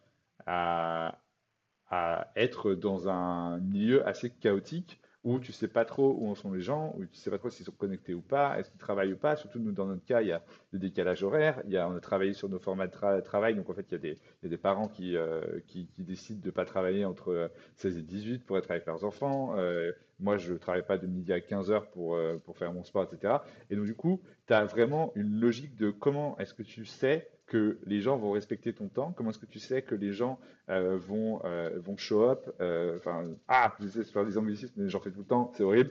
[2.42, 6.60] être dans un milieu assez chaotique où tu sais pas trop où en sont les
[6.60, 9.16] gens, où tu sais pas trop s'ils sont connectés ou pas, est-ce qu'ils travaillent ou
[9.16, 9.36] pas.
[9.36, 11.94] Surtout nous, dans notre cas, il y a des décalages horaires, il y a, on
[11.94, 14.88] a travaillé sur nos formats de travail, donc en fait, il y a des, parents
[14.88, 18.86] qui, euh, qui, qui, décident de pas travailler entre 16 et 18 pour être avec
[18.86, 19.54] leurs enfants.
[19.56, 22.82] Euh, moi, je travaille pas de midi à 15 heures pour, euh, pour faire mon
[22.82, 23.34] sport, etc.
[23.70, 27.28] Et donc, du coup, tu as vraiment une logique de comment est-ce que tu sais
[27.52, 30.40] que les gens vont respecter ton temps Comment est-ce que tu sais que les gens
[30.70, 34.88] euh, vont, euh, vont show up euh, Enfin, ah, je sais faire des anglicismes, mais
[34.88, 35.90] j'en fais tout le temps, c'est horrible.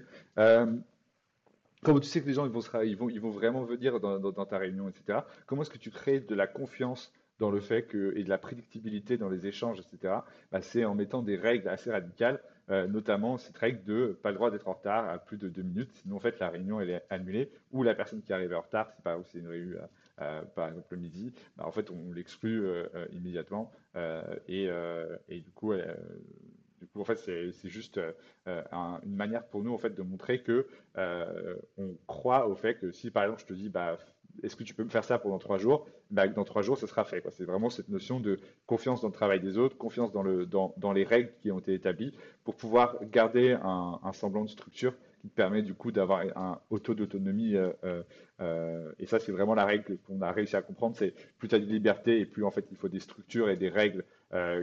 [1.83, 5.19] comment tu sais que les gens ils vont, vraiment venir dans, ta réunion, etc.
[5.45, 8.39] Comment est-ce que tu crées de la confiance dans le fait que, et de la
[8.39, 10.15] prédictibilité dans les échanges, etc.
[10.51, 14.49] Bah, c'est en mettant des règles assez radicales, notamment cette règle de pas le droit
[14.49, 17.03] d'être en retard à plus de deux minutes, sinon en fait la réunion elle est
[17.11, 19.77] annulée, ou la personne qui arrive en retard, c'est pas c'est une réunion
[20.55, 23.71] par exemple le midi, bah, en fait on l'exclut euh, euh, immédiatement
[24.47, 24.69] et,
[25.41, 25.73] du coup
[26.95, 27.99] en fait, c'est juste
[28.45, 30.67] une manière pour nous en fait de montrer que
[31.77, 33.97] on croit au fait que si par exemple je te dis bah
[34.43, 36.87] est-ce que tu peux me faire ça pendant trois jours bah, Dans trois jours, ça
[36.87, 37.21] sera fait.
[37.31, 40.73] C'est vraiment cette notion de confiance dans le travail des autres, confiance dans, le, dans,
[40.77, 42.13] dans les règles qui ont été établies
[42.45, 47.55] pour pouvoir garder un semblant de structure qui permet du coup d'avoir un auto d'autonomie.
[47.55, 48.03] Euh, euh,
[48.41, 50.95] euh, et ça, c'est vraiment la règle qu'on a réussi à comprendre.
[50.97, 53.55] C'est plus tu as de liberté et plus en fait il faut des structures et
[53.55, 54.03] des règles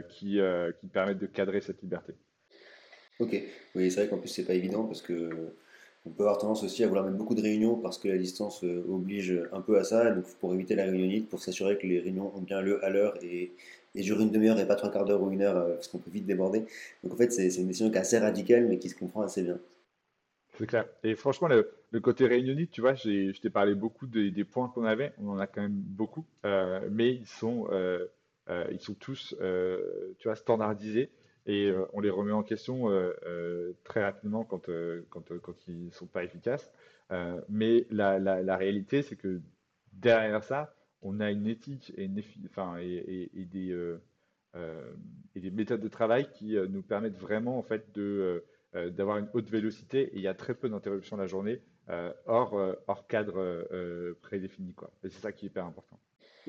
[0.09, 0.39] qui,
[0.79, 2.13] qui permettent de cadrer cette liberté.
[3.19, 3.39] Ok,
[3.75, 5.29] oui, c'est vrai qu'en plus c'est pas évident parce que
[6.05, 8.63] on peut avoir tendance aussi à vouloir mettre beaucoup de réunions parce que la distance
[8.63, 10.09] oblige un peu à ça.
[10.09, 13.13] Donc pour éviter la réunionnite, pour s'assurer que les réunions ont bien lieu à l'heure
[13.21, 13.51] et,
[13.93, 16.11] et durent une demi-heure et pas trois quarts d'heure ou une heure parce qu'on peut
[16.11, 16.63] vite déborder.
[17.03, 19.43] Donc en fait c'est une décision qui est assez radicale mais qui se comprend assez
[19.43, 19.59] bien.
[20.59, 20.85] C'est clair.
[21.03, 25.13] Et franchement, le, côté réunionnite, tu vois, je t'ai parlé beaucoup des, points qu'on avait.
[25.17, 28.05] On en a quand même beaucoup, euh, mais ils sont, euh,
[28.49, 29.33] euh, ils sont tous,
[30.19, 31.11] tu vois, standardisés.
[31.45, 32.89] et on les remet en question
[33.85, 34.69] très rapidement quand,
[35.09, 36.69] quand, quand ils ne sont pas efficaces.
[37.47, 39.39] mais la, la, réalité, c'est que
[39.93, 43.97] derrière ça, on a une éthique et, des,
[45.35, 48.43] et des méthodes de travail qui nous permettent vraiment en fait de
[48.73, 51.61] d'avoir une haute vélocité et il y a très peu d'interruptions la journée
[52.27, 53.67] hors, hors cadre
[54.21, 54.73] prédéfini.
[54.73, 54.91] Quoi.
[55.03, 55.99] Et c'est ça qui est hyper important.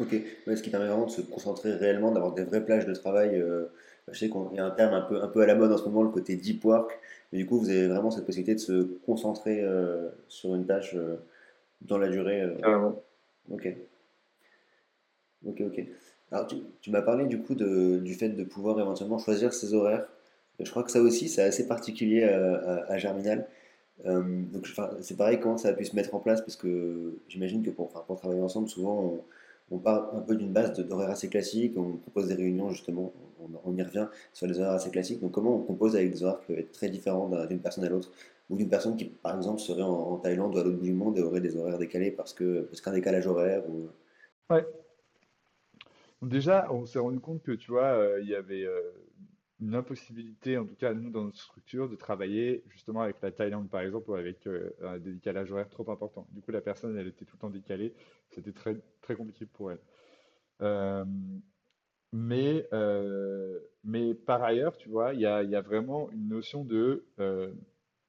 [0.00, 0.14] Ok,
[0.46, 3.38] ce qui permet vraiment de se concentrer réellement, d'avoir des vraies plages de travail.
[3.40, 3.66] Euh,
[4.10, 5.76] je sais qu'il y a un terme un peu, un peu à la mode en
[5.76, 6.98] ce moment, le côté deep work,
[7.32, 10.94] mais du coup, vous avez vraiment cette possibilité de se concentrer euh, sur une tâche
[10.94, 11.16] euh,
[11.82, 12.42] dans la durée.
[13.50, 13.68] Ok.
[15.46, 15.84] Ok, ok.
[16.32, 20.06] Alors, tu, m'as parlé du coup de, du fait de pouvoir éventuellement choisir ses horaires.
[20.62, 23.46] Je crois que ça aussi, c'est assez particulier à, Germinal.
[24.04, 24.68] donc,
[25.00, 26.40] c'est pareil, comment ça a pu se mettre en place?
[26.40, 29.24] Parce que j'imagine que pour, travailler ensemble, souvent,
[29.70, 33.12] on, part un peu d'une base d'horaires assez classiques, on propose des réunions justement,
[33.64, 35.20] on, y revient sur les horaires assez classiques.
[35.20, 37.88] Donc comment on compose avec des horaires qui peuvent être très différents d'une personne à
[37.88, 38.10] l'autre?
[38.48, 41.16] Ou d'une personne qui par exemple serait en, Thaïlande ou à l'autre bout du monde
[41.16, 43.88] et aurait des horaires décalés parce que parce qu'un décalage horaire ou...
[44.52, 44.66] Ouais.
[46.22, 48.80] Déjà, on s'est rendu compte que tu vois, euh, il y avait euh,
[49.60, 53.68] une impossibilité, en tout cas nous dans notre structure, de travailler justement avec la Thaïlande
[53.68, 56.26] par exemple ou avec euh, un décalage horaire trop important.
[56.30, 57.94] Du coup, la personne, elle était tout le temps décalée,
[58.30, 59.80] c'était très, très compliqué pour elle.
[60.62, 61.04] Euh,
[62.12, 66.64] mais, euh, mais par ailleurs, tu vois, il y a, y a, vraiment une notion
[66.64, 67.06] de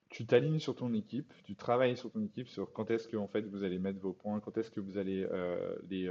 [0.10, 3.28] tu t'alignes sur ton équipe, tu travailles sur ton équipe, sur quand est-ce que en
[3.28, 5.26] fait vous allez mettre vos points, quand est-ce que vous allez
[5.90, 6.10] les,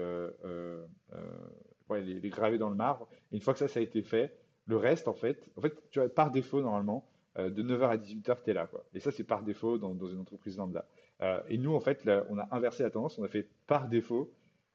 [1.99, 3.09] les, les, graver dans le marbre.
[3.31, 5.75] Et une fois que ça, ça a été fait, le reste, en fait, en fait,
[5.91, 7.07] tu vois, par défaut, normalement,
[7.39, 8.67] euh, de 9h à 18h, tu es là.
[8.67, 8.85] Quoi.
[8.95, 10.87] Et ça, c'est par défaut dans, une entreprise lambda.
[11.23, 13.19] Euh, et nous, en fait, on a inversé la tendance.
[13.19, 14.33] On a fait par défaut.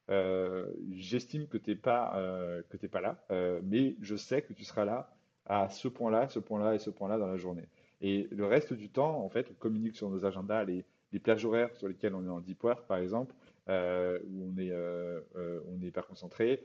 [0.09, 2.13] Euh, j'estime que tu n'es pas,
[2.69, 3.25] que pas là,
[3.63, 5.11] mais je sais que tu seras là
[5.47, 7.67] à ce point-là, ce point-là et ce point-là dans la journée.
[8.01, 11.45] Et le reste du temps, en fait, on communique sur nos agendas les, les plages
[11.45, 13.33] horaires sur lesquelles on est en deep work, par exemple,
[13.69, 14.71] euh, où on est,
[15.97, 16.61] euh, euh, on est hyper concentré.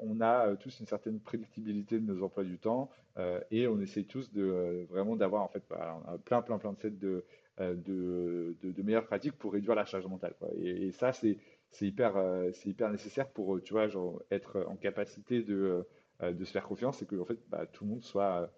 [0.00, 2.90] on a tous une certaine prédictibilité de nos emplois du temps
[3.50, 6.90] et on essaie tous de vraiment d'avoir en fait bah, plein, plein, plein de sets
[6.90, 7.24] de,
[7.58, 10.34] de, de, meilleures pratiques pour réduire la charge mentale.
[10.60, 11.38] Et, ça, c'est
[11.80, 12.14] hyper,
[12.64, 15.86] hyper nécessaire pour tu vois, genre, être en capacité de,
[16.22, 18.50] de se faire confiance et que en fait, bah, tout le monde soit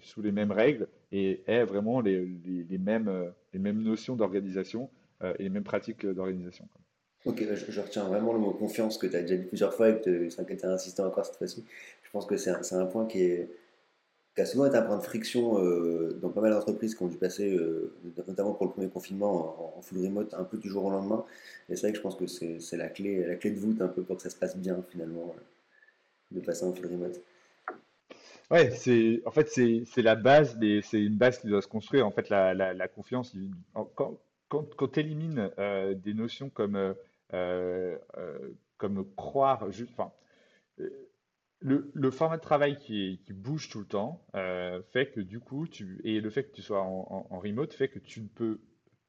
[0.00, 4.90] sous les mêmes règles et ait vraiment les, les mêmes, les mêmes notions d'organisation
[5.22, 6.66] et les mêmes pratiques d'organisation.
[7.24, 10.00] Ok, je, retiens vraiment le mot confiance que tu as déjà dit plusieurs fois et
[10.00, 11.64] que tu as insisté encore cette fois-ci.
[12.02, 13.38] Je pense que c'est un, point qui,
[14.36, 17.16] a souvent été un point de friction euh, dans pas mal d'entreprises qui ont dû
[17.16, 17.94] passer, euh,
[18.26, 21.24] notamment pour le premier confinement, en, full remote, un peu du jour au lendemain.
[21.68, 23.88] Et c'est vrai que je pense que c'est la clé, la clé de voûte un
[23.88, 25.34] peu pour que ça se passe bien finalement,
[26.32, 27.20] de passer en full remote.
[28.50, 32.06] Ouais, c'est en fait c'est la base, c'est une base qui doit se construire.
[32.06, 33.34] En fait, la, confiance,
[33.74, 36.94] quand, tu élimines euh, des notions comme euh, euh,
[38.76, 39.66] comme croire.
[39.90, 40.12] Enfin,
[40.80, 40.90] euh,
[41.60, 44.24] le, format de travail qui, bouge tout le temps
[44.92, 45.66] fait que du coup,
[46.04, 48.60] et le fait que tu sois en, remote fait que tu ne peux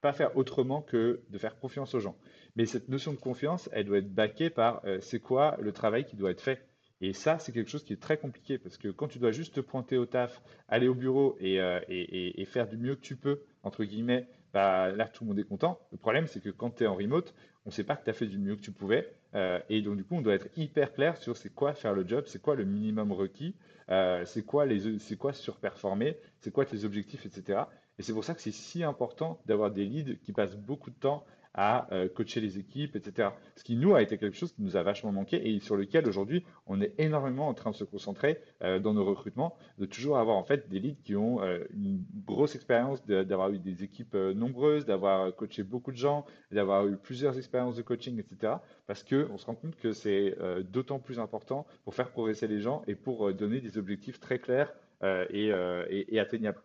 [0.01, 2.17] pas faire autrement que de faire confiance aux gens.
[2.55, 6.15] Mais cette notion de confiance, elle doit être backée par c'est quoi le travail qui
[6.15, 6.67] doit être fait.
[7.01, 9.55] Et ça, c'est quelque chose qui est très compliqué parce que quand tu dois juste
[9.55, 13.83] te pointer au taf, aller au bureau et faire du mieux que tu peux, entre
[13.83, 15.79] guillemets, bah, là, tout le monde est content.
[15.91, 17.33] Le problème, c'est que quand tu es en remote,
[17.65, 19.13] on ne sait pas que tu as fait du mieux que tu pouvais.
[19.35, 22.07] Euh, et donc, du coup, on doit être hyper clair sur c'est quoi faire le
[22.07, 23.55] job, c'est quoi le minimum requis,
[23.89, 27.63] euh, c'est quoi, les, quoi surperformer, c'est quoi tes objectifs, etc.
[27.97, 30.95] Et c'est pour ça que c'est si important d'avoir des leads qui passent beaucoup de
[30.95, 33.29] temps à euh, coacher les équipes, etc.
[33.55, 36.07] Ce qui nous a été quelque chose qui nous a vachement manqué et sur lequel
[36.07, 40.17] aujourd'hui on est énormément en train de se concentrer euh, dans nos recrutements, de toujours
[40.17, 44.15] avoir en fait des leads qui ont euh, une grosse expérience d'avoir eu des équipes
[44.15, 48.53] nombreuses, d'avoir coaché beaucoup de gens, d'avoir eu plusieurs expériences de coaching, etc.
[48.87, 50.35] Parce que on se rend compte que c'est
[50.71, 54.73] d'autant plus important pour faire progresser les gens et pour donner des objectifs très clairs
[55.01, 56.61] et, atteignables.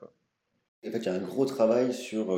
[0.87, 2.33] En fait, il y a un gros travail sur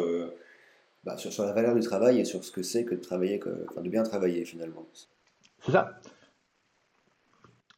[1.05, 3.41] bah, sur, sur, la valeur du travail et sur ce que c'est que de travailler,
[3.69, 4.87] enfin, de bien travailler finalement.
[5.61, 6.01] C'est ça.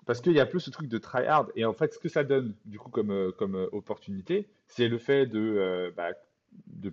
[0.07, 1.51] Parce qu'il y a plus ce truc de try hard.
[1.55, 4.89] Et en fait, ce que ça donne, du coup, comme, euh, comme euh, opportunité, c'est
[4.89, 6.11] le fait de ne euh, bah,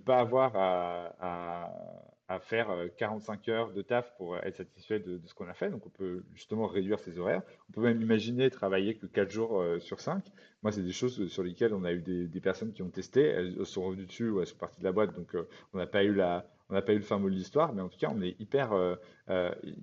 [0.04, 5.48] pas avoir à faire 45 euh, heures de taf pour être satisfait de, ce qu'on
[5.48, 5.70] a fait.
[5.70, 7.42] Donc, on peut justement réduire ses horaires.
[7.68, 10.24] On peut même imaginer travailler que 4 jours euh, sur 5.
[10.62, 13.22] Moi, c'est des choses sur lesquelles on a eu des, personnes qui ont testé.
[13.22, 15.14] Elles sont revenues dessus ou elles sont parties de la boîte.
[15.14, 17.34] Donc, euh, on n'a pas eu la, on n'a pas eu le fin mot de
[17.34, 18.70] l'histoire, mais en tout cas, on est hyper,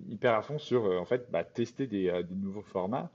[0.08, 3.10] hyper à fond sur en fait bah, tester des, des nouveaux formats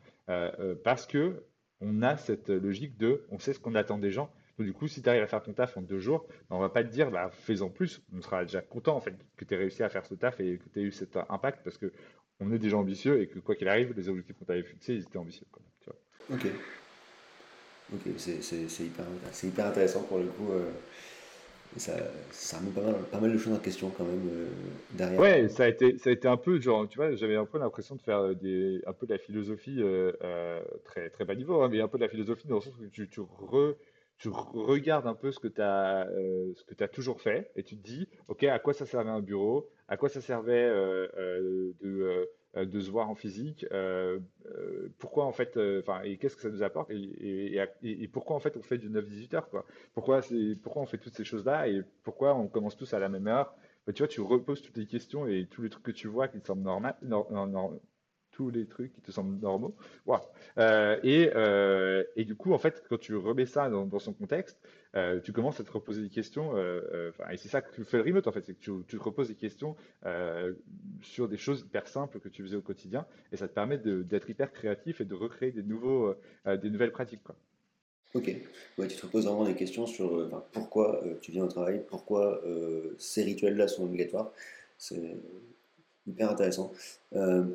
[0.83, 1.43] parce que
[1.81, 4.29] on a cette logique de, on sait ce qu'on attend des gens.
[4.57, 6.59] Donc, du coup, si tu arrives à faire ton taf en deux jours, ben, on
[6.59, 8.01] va pas te dire, bah, fais-en plus.
[8.15, 10.57] On sera déjà content, en fait, que tu aies réussi à faire ce taf et
[10.57, 11.91] que tu aies eu cet impact parce que
[12.39, 15.01] on est gens ambitieux et que quoi qu'il arrive, les objectifs qu'on t'avait fixés, ils
[15.01, 15.45] étaient ambitieux.
[16.31, 16.47] Ok.
[17.93, 19.05] Ok, c'est hyper,
[19.43, 20.51] hyper, intéressant pour le coup.
[20.51, 20.71] Euh,
[21.77, 21.93] ça,
[22.31, 24.47] ça remet pas mal, pas mal de choses en question quand même euh,
[24.91, 25.19] derrière.
[25.19, 27.57] Ouais, ça a, été, ça a été un peu genre, tu vois, j'avais un peu
[27.59, 31.69] l'impression de faire des, un peu de la philosophie, euh, très, très bas niveau, hein,
[31.69, 33.21] mais un peu de la philosophie dans le sens où tu, tu,
[34.17, 36.07] tu regardes un peu ce que tu as,
[36.79, 39.69] as toujours fait et tu te dis, OK, à quoi ça servait un bureau?
[39.87, 43.65] À quoi ça servait de euh, de se voir en physique?
[43.71, 46.91] Euh, euh, pourquoi en fait, enfin, et qu'est-ce que ça nous apporte?
[46.91, 49.65] Et, et, pourquoi en fait on fait du 9-18 heures quoi?
[49.93, 50.21] Pourquoi
[50.61, 53.55] pourquoi on fait toutes ces choses-là et pourquoi on commence tous à la même heure?
[53.87, 56.27] Bah, Tu vois, tu reposes toutes les questions et tous les trucs que tu vois
[56.27, 56.95] qui te semblent normal,
[58.33, 59.75] tous les trucs qui te semblent normaux.
[60.57, 64.59] Euh, et, euh, et, du coup, en fait, quand tu remets ça dans, son contexte,
[64.95, 66.57] euh, tu commences à te reposer des questions.
[66.57, 69.35] Et c'est ça que fait le remote, en fait, c'est que tu, te reposes des
[69.35, 69.75] questions
[71.01, 73.05] sur des choses hyper simples que tu faisais au quotidien.
[73.31, 76.13] Et ça te permet d'être hyper créatif et de recréer des, nouveaux,
[76.45, 77.21] des nouvelles pratiques.
[78.13, 78.31] Ok,
[78.77, 82.41] ouais, tu te reposes vraiment des questions sur pourquoi tu viens au travail, pourquoi
[82.97, 84.31] ces rituels-là sont obligatoires.
[86.05, 86.71] Hyper intéressant.
[87.13, 87.45] Euh,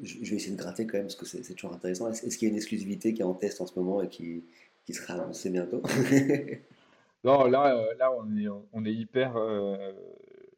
[0.00, 2.08] je vais essayer de gratter quand même parce que c'est toujours intéressant.
[2.08, 4.44] Est-ce qu'il y a une exclusivité qui est en test en ce moment et qui,
[4.84, 5.82] qui sera annoncée bientôt
[7.24, 9.36] Non, là, euh, là on, est, on est hyper.
[9.36, 9.92] Euh,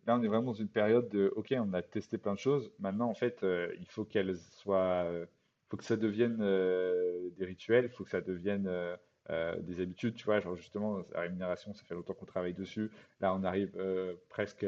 [0.07, 2.71] là, on est vraiment dans une période de OK, on a testé plein de choses.
[2.79, 5.07] Maintenant, en fait, il faut qu'elles soient.
[5.71, 8.69] Faut que ça devienne des rituels, il faut que ça devienne.
[9.29, 12.91] Des habitudes, tu vois, genre justement, la rémunération, ça fait longtemps qu'on travaille dessus.
[13.21, 13.73] Là, on arrive
[14.29, 14.67] presque,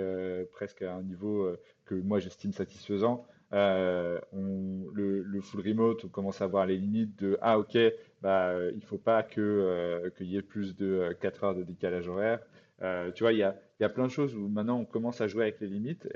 [0.53, 3.27] presque à un niveau que moi j'estime satisfaisant.
[3.55, 7.79] Euh, le, full remote, on commence à voir les limites de ah ok,
[8.23, 12.09] bah il faut pas que euh, qu'il y ait plus de 4 heures de décalage
[12.09, 12.41] horaire.
[12.83, 15.21] Euh, tu vois, il y a, y a plein de choses où maintenant on commence
[15.21, 16.09] à jouer avec les limites,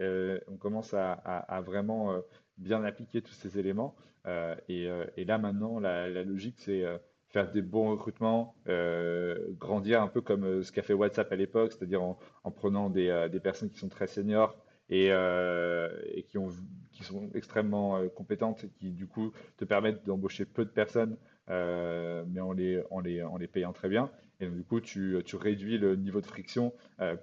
[0.49, 2.21] on commence à, vraiment
[2.57, 3.95] bien appliquer tous ces éléments.
[4.69, 4.89] Et,
[5.25, 6.85] là maintenant, la logique c'est
[7.29, 8.55] faire des bons recrutements,
[9.59, 13.29] grandir un peu comme ce qu'a fait WhatsApp à l'époque, c'est-à-dire en, en, prenant des,
[13.31, 14.57] des personnes qui sont très seniors
[14.91, 16.49] et, euh, et qui, ont,
[16.93, 21.17] qui, sont extrêmement euh, compétentes et qui du coup te permettent d'embaucher peu de personnes,
[21.51, 24.11] euh, mais en les, en, les, en les payant très bien.
[24.41, 26.73] Et donc, du coup, tu, réduis le niveau de friction.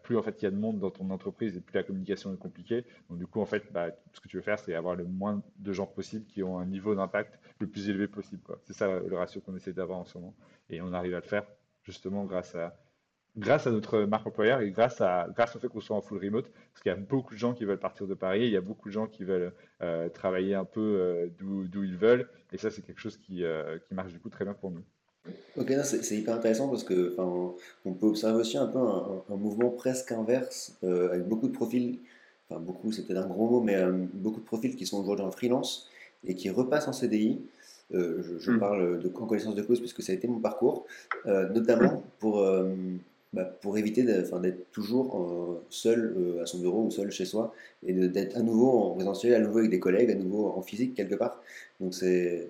[0.04, 2.34] plus en fait il y a de monde dans ton entreprise et plus la communication
[2.34, 2.86] est compliquée.
[3.10, 5.42] Donc du coup, en fait, bah, ce que tu veux faire, c'est avoir le moins
[5.58, 8.42] de gens possible qui ont un niveau d'impact le plus élevé possible.
[8.64, 10.36] C'est ça le ratio qu'on essaie d'avoir en ce moment.
[10.70, 11.46] Et on arrive à le faire
[11.84, 12.76] justement grâce à,
[13.38, 16.24] grâce à notre marque employeur et grâce, à, grâce au fait qu'on soit en full
[16.24, 18.58] remote, parce qu'il y a beaucoup de gens qui veulent partir de Paris, il y
[18.58, 22.58] a beaucoup de gens qui veulent euh, travailler un peu euh, d'où ils veulent, et
[22.58, 24.84] ça c'est quelque chose qui, euh, qui, marche du coup très bien pour nous.
[25.58, 30.12] Ok, c'est hyper intéressant parce que on peut observer aussi un peu un, mouvement presque
[30.12, 32.00] inverse avec beaucoup de profils,
[32.50, 33.82] enfin beaucoup c'est peut-être un gros mot, mais
[34.14, 35.90] beaucoup de profils qui sont aujourd'hui en freelance
[36.26, 37.42] et qui repassent en CDI.
[37.92, 38.60] je, hmm.
[38.60, 40.86] parle de, en connaissance de cause puisque ça a été mon parcours,
[41.26, 42.44] notamment pour
[43.36, 47.54] bah, pour éviter d'être toujours euh, seul euh, à son bureau ou seul chez soi
[47.86, 50.96] et d'être à nouveau en présentiel, à nouveau avec des collègues, à nouveau en physique
[50.96, 51.44] quelque part.
[51.82, 52.48] Donc c'est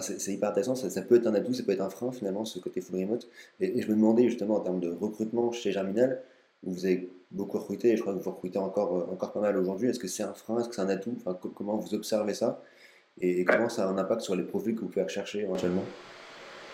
[0.00, 2.58] c'est hyper intéressant, ça, peut être un atout, ça peut être un frein finalement, ce
[2.60, 3.28] côté full remote.
[3.58, 6.22] Et, je me demandais justement en termes de recrutement chez Germinal,
[6.62, 9.40] où vous avez beaucoup recruté, et je crois que vous recrutez encore, euh, encore pas
[9.40, 11.16] mal aujourd'hui, est-ce que c'est un frein, est-ce que c'est un atout?
[11.16, 12.62] Enfin, Comment vous observez ça?
[13.20, 15.84] Et, comment ça a un impact sur les profils que vous pouvez rechercher éventuellement?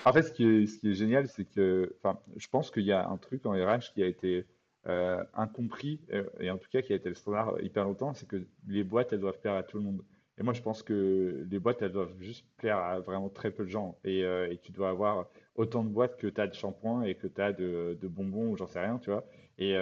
[0.05, 1.95] En fait, ce qui est, ce qui est génial, c'est que,
[2.37, 4.45] je pense qu'il y a un truc en RH qui a été
[4.87, 6.01] euh, incompris,
[6.39, 9.13] et en tout cas qui a été le standard hyper longtemps, c'est que les boîtes,
[9.13, 10.03] elles doivent plaire à tout le monde.
[10.39, 13.65] Et moi, je pense que les boîtes, elles doivent juste plaire à vraiment très peu
[13.65, 13.99] de gens.
[14.05, 17.27] Et, euh, tu dois avoir autant de boîtes que tu as de shampoings et que
[17.27, 19.25] tu as de, bonbons ou j'en sais rien, tu vois.
[19.59, 19.73] Et,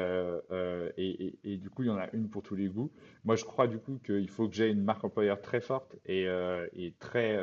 [0.96, 2.92] et, et, du coup, il y en a une pour tous les goûts.
[3.24, 6.26] Moi, je crois du coup qu'il faut que j'ai une marque employeur très forte et,
[7.00, 7.36] très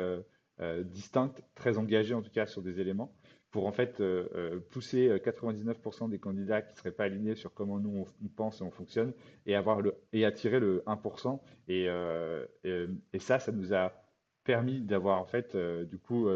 [0.62, 3.12] euh, distincte, très engagée en tout cas sur des éléments,
[3.52, 7.52] pour en fait euh, euh, pousser 99% des candidats qui ne seraient pas alignés sur
[7.52, 9.12] comment nous on, pense et on fonctionne,
[9.46, 11.38] et, avoir le, et attirer le 1%.
[11.68, 11.86] Et,
[12.64, 13.92] et, ça, ça nous a
[14.44, 16.28] permis d'avoir en fait, du coup,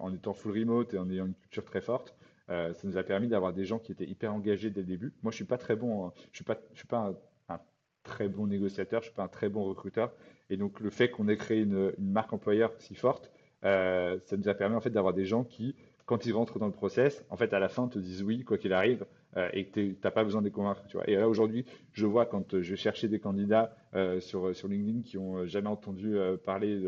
[0.00, 2.16] en étant full remote et en ayant une culture très forte,
[2.48, 5.12] ça nous a permis d'avoir des gens qui étaient hyper engagés dès le début.
[5.22, 7.14] Moi, je suis pas très bon, je suis pas, je suis pas
[7.48, 7.60] un,
[8.02, 10.12] très bon négociateur, je suis pas un très bon recruteur.
[10.50, 13.30] Et donc, le fait qu'on ait créé une, une marque employeur si forte,
[13.64, 16.66] euh, ça nous a permis en fait d'avoir des gens qui, quand ils rentrent dans
[16.66, 19.06] le process, en fait à la fin te disent oui, quoi qu'il arrive,
[19.52, 20.82] et que tu n'as pas besoin de les convaincre.
[20.88, 21.08] Tu vois.
[21.08, 23.74] Et là, aujourd'hui, je vois quand je cherchais des candidats
[24.20, 26.80] sur, sur LinkedIn qui ont jamais entendu parler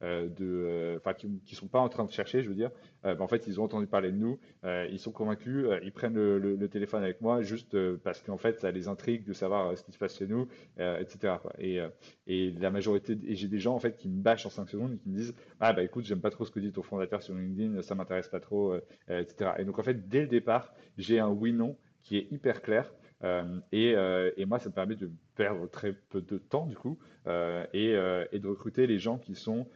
[0.00, 2.70] de, enfin, qui, ne sont pas en train de chercher, je veux dire,
[3.02, 6.68] ben, en fait, ils ont entendu parler de nous, ils sont convaincus, ils prennent le,
[6.68, 9.98] téléphone avec moi juste parce qu'en fait, ça les intrigue de savoir ce qui se
[9.98, 10.48] passe chez nous,
[10.78, 11.34] etc.
[11.58, 14.98] Et, la majorité, j'ai des gens en fait qui me bâchent en 5 secondes et
[14.98, 17.34] qui me disent, ah bah écoute, j'aime pas trop ce que dit ton fondateur sur
[17.34, 18.74] LinkedIn, ça m'intéresse pas trop,
[19.08, 19.52] etc.
[19.58, 22.92] Et donc en fait, dès le départ, j'ai un oui/non qui est hyper clair.
[23.22, 26.76] Euh, et, euh, et, moi, ça me permet de perdre très peu de temps, du
[26.76, 27.92] coup, euh, et,
[28.38, 29.66] de recruter les gens qui sont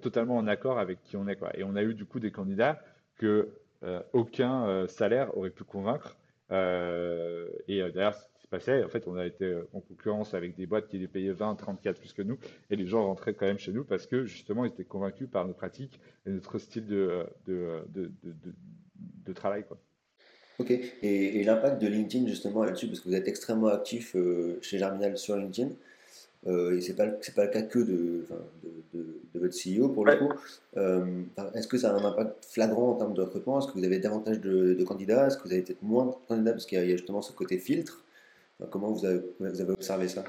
[0.00, 1.38] totalement en accord avec qui on est.
[1.54, 2.80] Et on a eu, du coup, des candidats
[3.16, 3.50] que
[4.12, 6.16] aucun salaire aurait pu convaincre.
[6.50, 10.64] et d'ailleurs, ce qui se passait, en fait, on a été en concurrence avec des
[10.64, 12.38] boîtes qui les payaient 20, 34 plus que nous,
[12.70, 15.46] et les gens rentraient quand même chez nous parce que, justement, ils étaient convaincus par
[15.46, 19.64] nos pratiques et notre style de, de travail.
[19.66, 19.76] Quoi.
[20.58, 24.78] Ok, et, l'impact de LinkedIn justement là-dessus, parce que vous êtes extrêmement actif euh, chez
[24.78, 25.70] Germinal sur LinkedIn,
[26.46, 28.26] euh, et c'est pas pas le cas que de,
[28.92, 30.32] de, votre CEO pour le coup.
[30.76, 31.22] Euh,
[31.54, 33.58] est-ce que ça a un impact flagrant en termes de recrutement?
[33.58, 35.26] Est-ce que vous avez davantage de, candidats?
[35.26, 36.52] Est-ce que vous avez peut-être moins de candidats?
[36.52, 38.04] Parce qu'il y, a justement ce côté filtre.
[38.70, 40.24] Comment vous avez, vous avez, observé ça?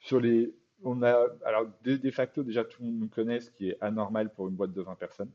[0.00, 0.52] Sur les,
[0.84, 3.78] on a alors de, de, facto déjà tout le monde nous connaît, ce qui est
[3.80, 5.30] anormal pour une boîte de 20 personnes.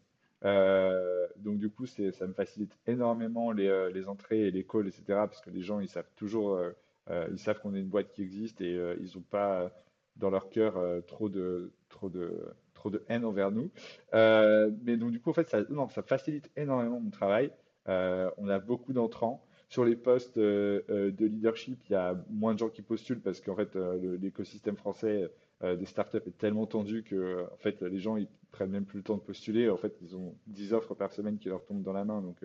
[0.46, 5.04] Euh, donc du coup, ça me facilite énormément les, euh, entrées et les calls, etc.
[5.08, 8.22] Parce que les gens, ils savent toujours, euh, ils savent qu'on est une boîte qui
[8.22, 9.72] existe et ils n'ont pas
[10.16, 12.32] dans leur cœur trop de trop de
[12.74, 13.72] trop de haine envers nous.
[14.14, 17.52] mais donc du coup, en fait, ça, non, ça facilite énormément mon travail.
[17.88, 19.44] on a beaucoup d'entrants.
[19.70, 23.56] Sur les postes de leadership, il y a moins de gens qui postulent parce qu'en
[23.56, 25.30] fait, l'écosystème français
[25.64, 28.98] euh, des startups est tellement tendu que en fait, les gens ils prennent même plus
[28.98, 29.70] le temps de postuler.
[29.70, 32.38] En fait, ils ont 10 offres par semaine qui leur tombent dans la main, donc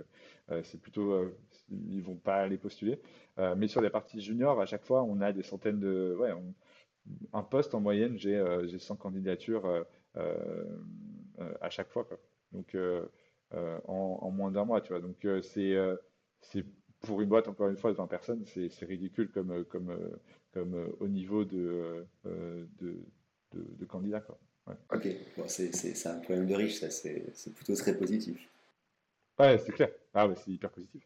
[0.50, 1.36] euh, c'est plutôt euh,
[1.70, 2.98] ils vont pas aller postuler.
[3.56, 6.32] mais sur les parties juniors, à chaque fois, on a des centaines de ouais,
[7.32, 9.84] un poste en moyenne, j'ai 100 candidatures
[10.14, 12.18] à chaque fois, quoi.
[12.52, 12.76] donc
[13.86, 15.00] en, moins d'un mois, tu vois.
[15.00, 16.64] Donc c'est
[17.02, 19.96] pour une boîte, encore une fois, de 20 personnes, c'est ridicule comme, comme,
[20.52, 22.96] comme euh, au niveau de, euh, de,
[23.54, 24.20] de, candidats.
[24.20, 24.38] Quoi.
[24.92, 28.48] Ok, bon, c'est un problème de riche, ça, c'est plutôt très positif.
[29.38, 29.90] Ouais, c'est clair.
[30.14, 31.02] Ah, c'est hyper positif.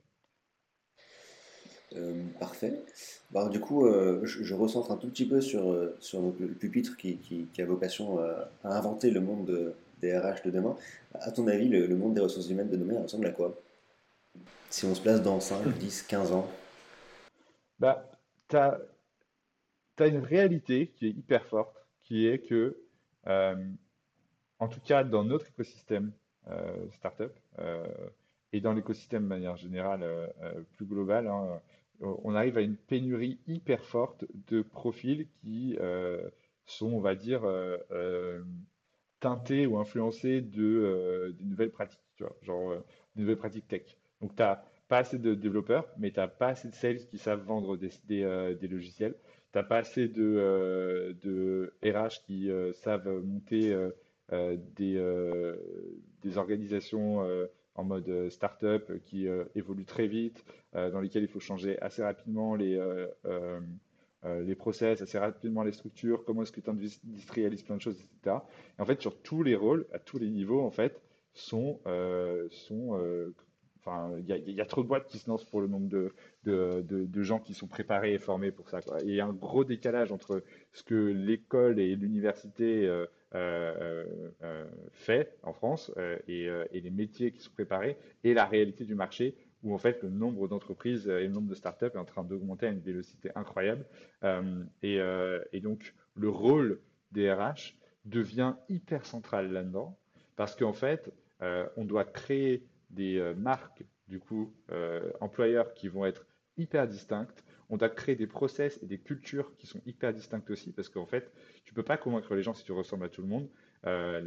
[1.95, 2.83] Euh, parfait.
[3.31, 7.17] Bah, du coup, je, je, recentre un tout petit peu sur, sur le pupitre qui,
[7.17, 10.77] qui, qui a vocation à, inventer le monde des RH de demain.
[11.15, 13.57] À ton avis, le, le, monde des ressources humaines de demain ressemble à quoi?
[14.71, 16.51] Si on se place dans 5, 10, 15 ans
[17.79, 18.11] bah,
[18.49, 18.79] tu as,
[20.01, 22.77] une réalité qui est hyper forte, qui est que,
[23.27, 23.57] euh,
[24.59, 26.13] en tout cas dans notre écosystème
[26.49, 27.87] euh, startup euh,
[28.53, 30.33] et dans l'écosystème de manière générale
[30.77, 31.61] plus globale, hein,
[32.01, 35.77] on arrive à une pénurie hyper forte de profils qui
[36.65, 37.43] sont, on va dire,
[39.21, 43.97] teintés ou influencés de, nouvelles pratiques, tu vois, genre de nouvelles pratiques tech.
[44.21, 47.19] Donc, tu n'as pas assez de développeurs, mais tu n'as pas assez de sales qui
[47.19, 49.15] savent vendre des, des logiciels
[49.63, 50.37] tu pas assez de,
[51.25, 53.73] euh, RH qui euh, savent monter
[54.33, 57.25] euh, des, organisations
[57.77, 60.45] en mode startup qui évoluent très vite,
[60.75, 62.77] dans lesquelles il faut changer assez rapidement les,
[64.57, 68.39] process, assez rapidement les structures, comment est-ce que tu industrialises plein de choses, etc.
[68.79, 71.01] Et en fait, sur tous les rôles, à tous les niveaux, en fait,
[71.33, 71.79] sont
[74.19, 77.55] il y, a trop de boîtes qui se lancent pour le nombre de, gens qui
[77.55, 78.81] sont préparés et formés pour ça.
[79.05, 84.05] il y a un gros décalage entre ce que l'école et l'université euh, euh,
[84.43, 85.93] euh, fait en France
[86.27, 90.11] et, les métiers qui sont préparés et la réalité du marché où en fait le
[90.11, 93.85] nombre d'entreprises et le nombre de startups est en train d'augmenter à une vélocité incroyable.
[94.83, 94.99] Et,
[95.53, 96.81] et, donc le rôle
[97.13, 97.75] des RH
[98.05, 99.99] devient hyper central là-dedans
[100.37, 104.55] parce qu'en fait on doit créer des marques du coup
[105.21, 106.27] employeurs qui vont être
[106.57, 107.45] hyper distinctes.
[107.69, 111.07] On doit créer des process et des cultures qui sont hyper distinctes aussi, parce qu'en
[111.07, 111.33] fait,
[111.65, 113.49] tu peux pas convaincre les gens si tu ressembles à tout le monde.
[113.87, 114.21] Euh,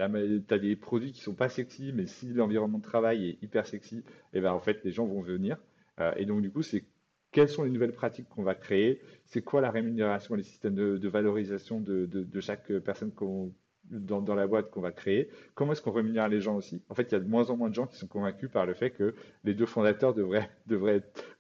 [0.48, 3.66] tu as des produits qui sont pas sexy, mais si l'environnement de travail est hyper
[3.66, 4.04] sexy, et
[4.34, 5.58] eh ben en fait, les gens vont venir.
[6.00, 6.84] Euh, et donc, du coup, c'est
[7.32, 11.08] quelles sont les nouvelles pratiques qu'on va créer, c'est quoi la rémunération, les systèmes de,
[11.08, 13.54] valorisation de, de, chaque personne qu'on
[13.90, 15.30] dans, la boîte qu'on va créer.
[15.56, 16.82] Comment est-ce qu'on rémunère les gens aussi?
[16.90, 18.66] En fait, il y a de moins en moins de gens qui sont convaincus par
[18.66, 20.50] le fait que les deux fondateurs devraient,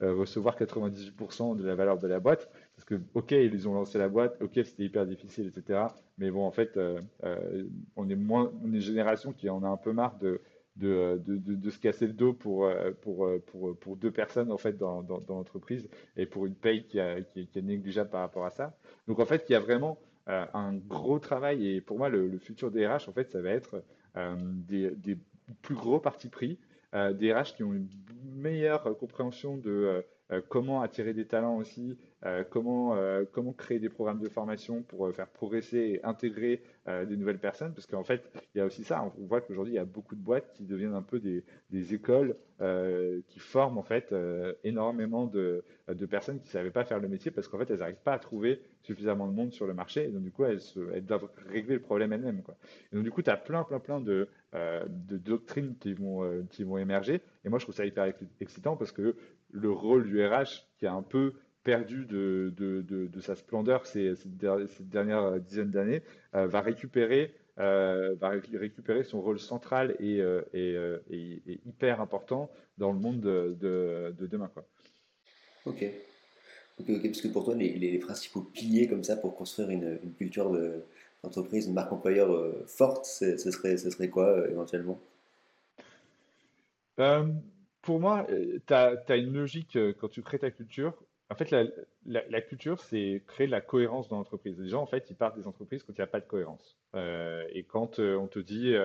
[0.02, 2.50] euh, recevoir 98% de la valeur de la boîte.
[2.76, 5.88] Parce que, OK, ils ont lancé la boîte, OK, c'était hyper difficile, etc.
[6.18, 7.64] Mais bon, en fait, euh, euh,
[7.96, 10.42] on est une génération qui en a un peu marre de
[10.80, 12.68] se casser le dos pour,
[13.98, 18.46] deux personnes en fait dans, l'entreprise et pour une paye qui, est négligeable par rapport
[18.46, 18.78] à ça.
[19.08, 19.98] Donc en fait, il y a vraiment
[20.30, 21.68] un gros travail.
[21.68, 23.84] Et pour moi, le, futur des RH, en fait, ça va être
[24.68, 25.18] des, des,
[25.62, 26.60] plus gros partis pris,
[26.94, 27.90] des RH qui ont une
[28.24, 33.90] meilleure compréhension de euh, comment attirer des talents aussi, euh, comment, euh, comment créer des
[33.90, 36.62] programmes de formation pour faire progresser et intégrer
[37.08, 37.74] des nouvelles personnes.
[37.74, 39.04] Parce qu'en fait, il y a aussi ça.
[39.20, 41.44] On voit qu'aujourd'hui, il y a beaucoup de boîtes qui deviennent un peu des,
[41.94, 42.36] écoles
[43.28, 44.14] qui forment en fait
[44.64, 45.64] énormément de,
[46.10, 48.20] personnes qui ne savaient pas faire le métier parce qu'en fait, elles n'arrivent pas à
[48.20, 50.06] trouver suffisamment de monde sur le marché.
[50.06, 52.42] Et donc, du coup, elles, doivent régler le problème elles-mêmes.
[52.92, 56.64] Et donc, du coup, tu as plein, plein, plein de, de doctrines qui vont, qui
[56.64, 57.22] vont émerger.
[57.46, 59.16] Et moi, je trouve ça hyper excitant parce que
[59.52, 61.34] le rôle du RH qui a un peu
[61.70, 64.28] perdu de, de, de, sa splendeur ces, ces,
[64.80, 66.02] dernières dizaines d'années,
[66.34, 72.50] euh, va, récupérer, euh, va récupérer son rôle central et, euh, et, et, hyper important
[72.80, 74.50] dans le monde de, demain.
[74.52, 74.66] Quoi.
[75.66, 75.86] Ok.
[76.80, 80.00] ok, ok, parce que pour toi, les, les, principaux piliers comme ça pour construire une,
[80.04, 80.52] une culture
[81.24, 82.30] d'entreprise, une marque employeur
[82.66, 85.00] forte, ce serait, ce serait quoi éventuellement?
[87.84, 88.26] Pour moi,
[88.66, 90.96] tu as, une logique quand tu crées ta culture.
[91.32, 91.54] En fait,
[92.06, 94.60] la, culture, c'est créer la cohérence dans l'entreprise.
[94.60, 96.78] Les gens, en fait, ils partent des entreprises quand il n'y a pas de cohérence.
[96.96, 98.76] Euh, et quand euh, on te dit,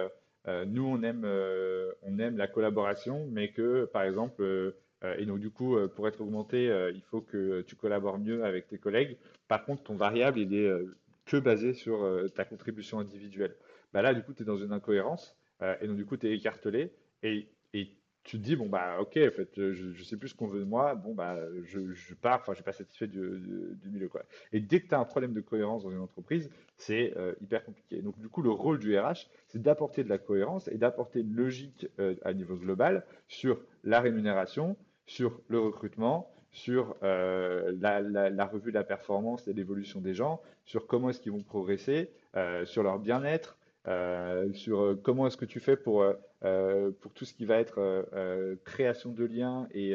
[0.67, 1.27] nous, on aime,
[2.03, 4.75] on aime la collaboration, mais que, par exemple,
[5.19, 8.79] et donc du coup, pour être augmenté, il faut que tu collabores mieux avec tes
[8.79, 9.17] collègues.
[9.49, 10.71] Par contre, ton variable, il est
[11.25, 13.57] que basé sur ta contribution individuelle.
[13.95, 15.35] Bah là, du coup, tu es dans une incohérence,
[15.81, 16.93] et donc du coup, tu es écartelé.
[17.23, 17.89] Et, et
[18.25, 20.61] tu te dis, bon, bah, ok, en fait, je, ne sais plus ce qu'on veut
[20.61, 23.21] de moi, bon, bah, je, je pars, enfin, je suis pas satisfait du,
[23.85, 24.23] milieu, quoi.
[24.53, 27.65] Et dès que tu as un problème de cohérence dans une entreprise, c'est euh, hyper
[27.65, 28.01] compliqué.
[28.01, 31.35] Donc, du coup, le rôle du RH, c'est d'apporter de la cohérence et d'apporter une
[31.35, 38.71] logique euh, à niveau global sur la rémunération, sur le recrutement, sur euh, la, revue
[38.71, 42.11] de la performance et l'évolution des gens, sur comment est-ce qu'ils vont progresser,
[42.65, 43.64] sur leur bien-être, euh,
[44.55, 48.07] sur euh, comment est-ce que tu fais pour, euh, pour tout ce qui va être
[48.65, 49.95] création de liens et,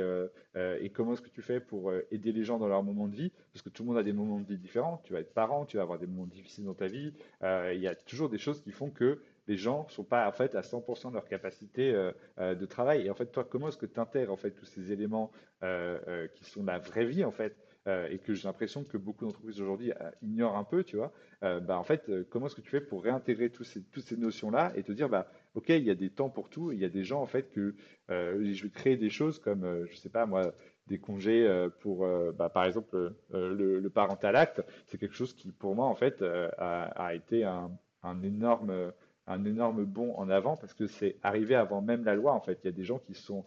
[0.56, 3.32] et comment est-ce que tu fais pour aider les gens dans leur moment de vie,
[3.54, 5.02] parce que tout le monde a des moments de vie différents.
[5.04, 7.14] Tu vas être parent, tu vas avoir des moments difficiles dans ta vie.
[7.42, 10.54] Il y a toujours des choses qui font que les gens sont pas en fait
[10.56, 11.92] à 100% de leur capacité
[12.38, 13.06] de travail.
[13.06, 15.32] Et en fait, toi, comment est-ce que tu intègres en fait tous ces éléments
[15.62, 17.56] qui sont la vraie vie en fait
[17.90, 21.12] euh, et que j'ai l'impression que beaucoup d'entreprises aujourd'hui euh, ignorent un peu, tu vois,
[21.44, 24.72] euh, bah, en fait, comment est-ce que tu fais pour réintégrer ces, toutes ces notions-là
[24.76, 26.90] et te dire, bah, OK, il y a des temps pour tout, il y a
[26.90, 27.74] des gens, en fait, que
[28.10, 30.54] je vais créer des choses comme, je sais pas, moi,
[30.86, 35.88] des congés pour, bah, par exemple, le, parental act, c'est quelque chose qui, pour moi,
[35.88, 37.72] en fait, a, été un,
[38.04, 38.92] un énorme
[39.26, 42.60] un énorme bond en avant parce que c'est arrivé avant même la loi en fait.
[42.64, 43.46] Il y a des gens qui sont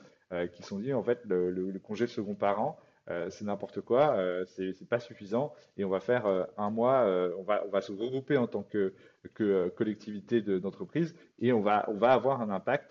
[0.53, 2.79] qui sont dit en fait le congé second parent
[3.11, 7.05] euh, c'est n'importe quoi, euh, c'est pas suffisant et on va faire euh, un mois,
[7.37, 8.95] on, va, on va se regrouper en tant que,
[9.35, 12.91] que collectivité d'entreprise et on va, on va avoir un impact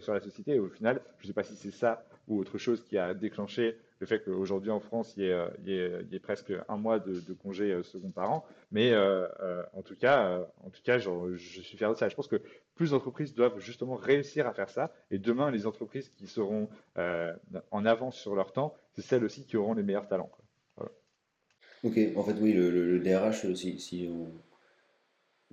[0.00, 0.56] sur la société.
[0.56, 3.14] Et au final, je ne sais pas si c'est ça ou autre chose qui a
[3.14, 7.82] déclenché le fait qu'aujourd'hui en France, il y, ait, ait, presque un mois de, congé
[7.82, 8.44] second par an.
[8.72, 8.94] Mais
[9.72, 12.08] en tout cas, en tout cas je, suis fier de ça.
[12.08, 12.40] Je pense que
[12.76, 14.92] plus d'entreprises doivent justement réussir à faire ça.
[15.10, 16.68] Et demain, les entreprises qui seront
[16.98, 17.32] euh,
[17.70, 20.30] en avance sur leur temps, c'est celles aussi qui auront les meilleurs talents.
[21.82, 24.10] Ok, en fait, oui, le, DRH, si,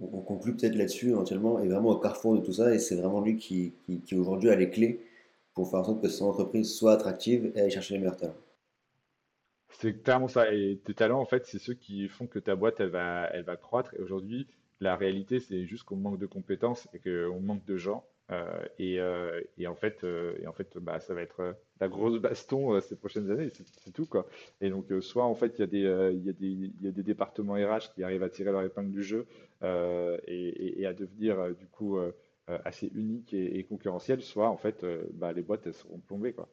[0.02, 3.22] on, conclut peut-être là-dessus éventuellement, est vraiment au carrefour de tout ça et c'est vraiment
[3.22, 3.74] lui qui,
[4.06, 5.03] qui, aujourd'hui a les clés
[5.54, 8.36] pour faire en sorte que son entreprise soit attractive et aller chercher les meilleurs talents.
[9.70, 10.54] C'est clairement ça.
[10.54, 13.43] Et tes talents, en fait, c'est ceux qui font que ta boîte, elle va, elle
[13.43, 13.93] va croître.
[13.95, 14.47] Et aujourd'hui,
[14.80, 18.06] la réalité, c'est juste qu'on manque de compétences et qu'on manque de gens.
[18.32, 21.89] Euh, et, euh, et, en fait, euh, et en fait bah, ça va être la
[21.89, 24.06] grosse baston ces prochaines années, c'est tout.
[24.06, 24.28] Quoi.
[24.62, 27.93] Et donc, soit en fait, il y, a des, y y a des départements RH
[27.93, 29.26] qui arrivent à tirer leur épingle du jeu
[29.62, 31.99] et, à devenir du coup
[32.66, 36.34] assez uniques et, et, concurrentiels, soit en fait, bah, les boîtes elles seront plombées.
[36.34, 36.50] Quoi.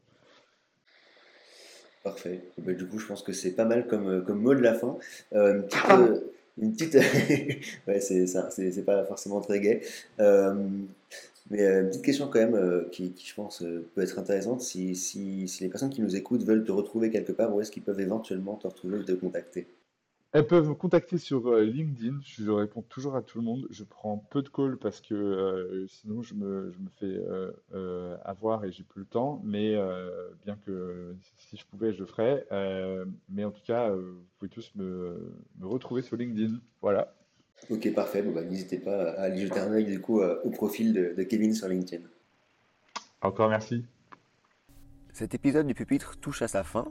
[2.04, 2.42] Parfait.
[2.58, 4.96] Bah, du coup, je pense que c'est pas mal comme, comme mot de la fin.
[5.30, 6.22] petite,
[6.58, 6.94] une petite.
[7.88, 9.82] ouais, c'est, c'est, pas forcément très gai.
[10.20, 10.54] Euh,
[11.50, 13.64] mais euh, une petite question quand même euh, qui, qui, je pense,
[13.94, 14.60] peut être intéressante.
[14.60, 17.70] Si, si, si, les personnes qui nous écoutent veulent te retrouver quelque part, où est-ce
[17.70, 19.66] qu'ils peuvent éventuellement te retrouver ou te contacter?
[20.32, 22.20] Elles peuvent me contacter sur euh, LinkedIn.
[22.22, 23.66] Je réponds toujours à tout le monde.
[23.70, 28.16] Je prends peu de calls parce que euh, sinon je me, je me fais euh,
[28.24, 29.40] avoir et j'ai plus le temps.
[29.44, 29.76] Mais
[30.44, 32.46] bien que si je pouvais, je le ferais.
[33.28, 36.60] mais en tout cas, vous pouvez tous me, me retrouver sur LinkedIn.
[36.80, 37.12] Voilà.
[37.68, 38.22] Ok, parfait.
[38.22, 41.22] Bon, bah, N'hésitez pas à aller jeter un œil du coup au profil de, de
[41.24, 42.04] Kevin sur LinkedIn.
[43.20, 43.84] Encore merci.
[45.12, 46.86] Cet épisode du pupitre touche à sa fin.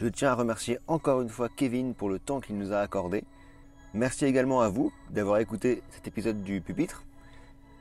[0.00, 3.22] Je tiens à remercier encore une fois Kevin pour le temps qu'il nous a accordé.
[3.92, 7.04] Merci également à vous d'avoir écouté cet épisode du pupitre.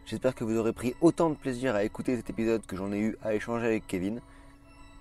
[0.05, 2.99] J'espère que vous aurez pris autant de plaisir à écouter cet épisode que j'en ai
[2.99, 4.19] eu à échanger avec Kevin.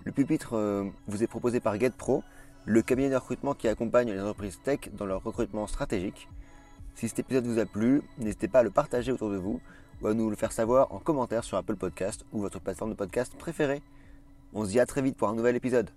[0.05, 2.23] Le pupitre euh, vous est proposé par GetPro,
[2.67, 6.29] le cabinet de recrutement qui accompagne les entreprises tech dans leur recrutement stratégique.
[6.95, 9.61] Si cet épisode vous a plu, n'hésitez pas à le partager autour de vous
[10.03, 12.97] ou à nous le faire savoir en commentaire sur Apple Podcast ou votre plateforme de
[12.97, 13.83] podcast préférée.
[14.55, 15.91] On se dit à très vite pour un nouvel épisode.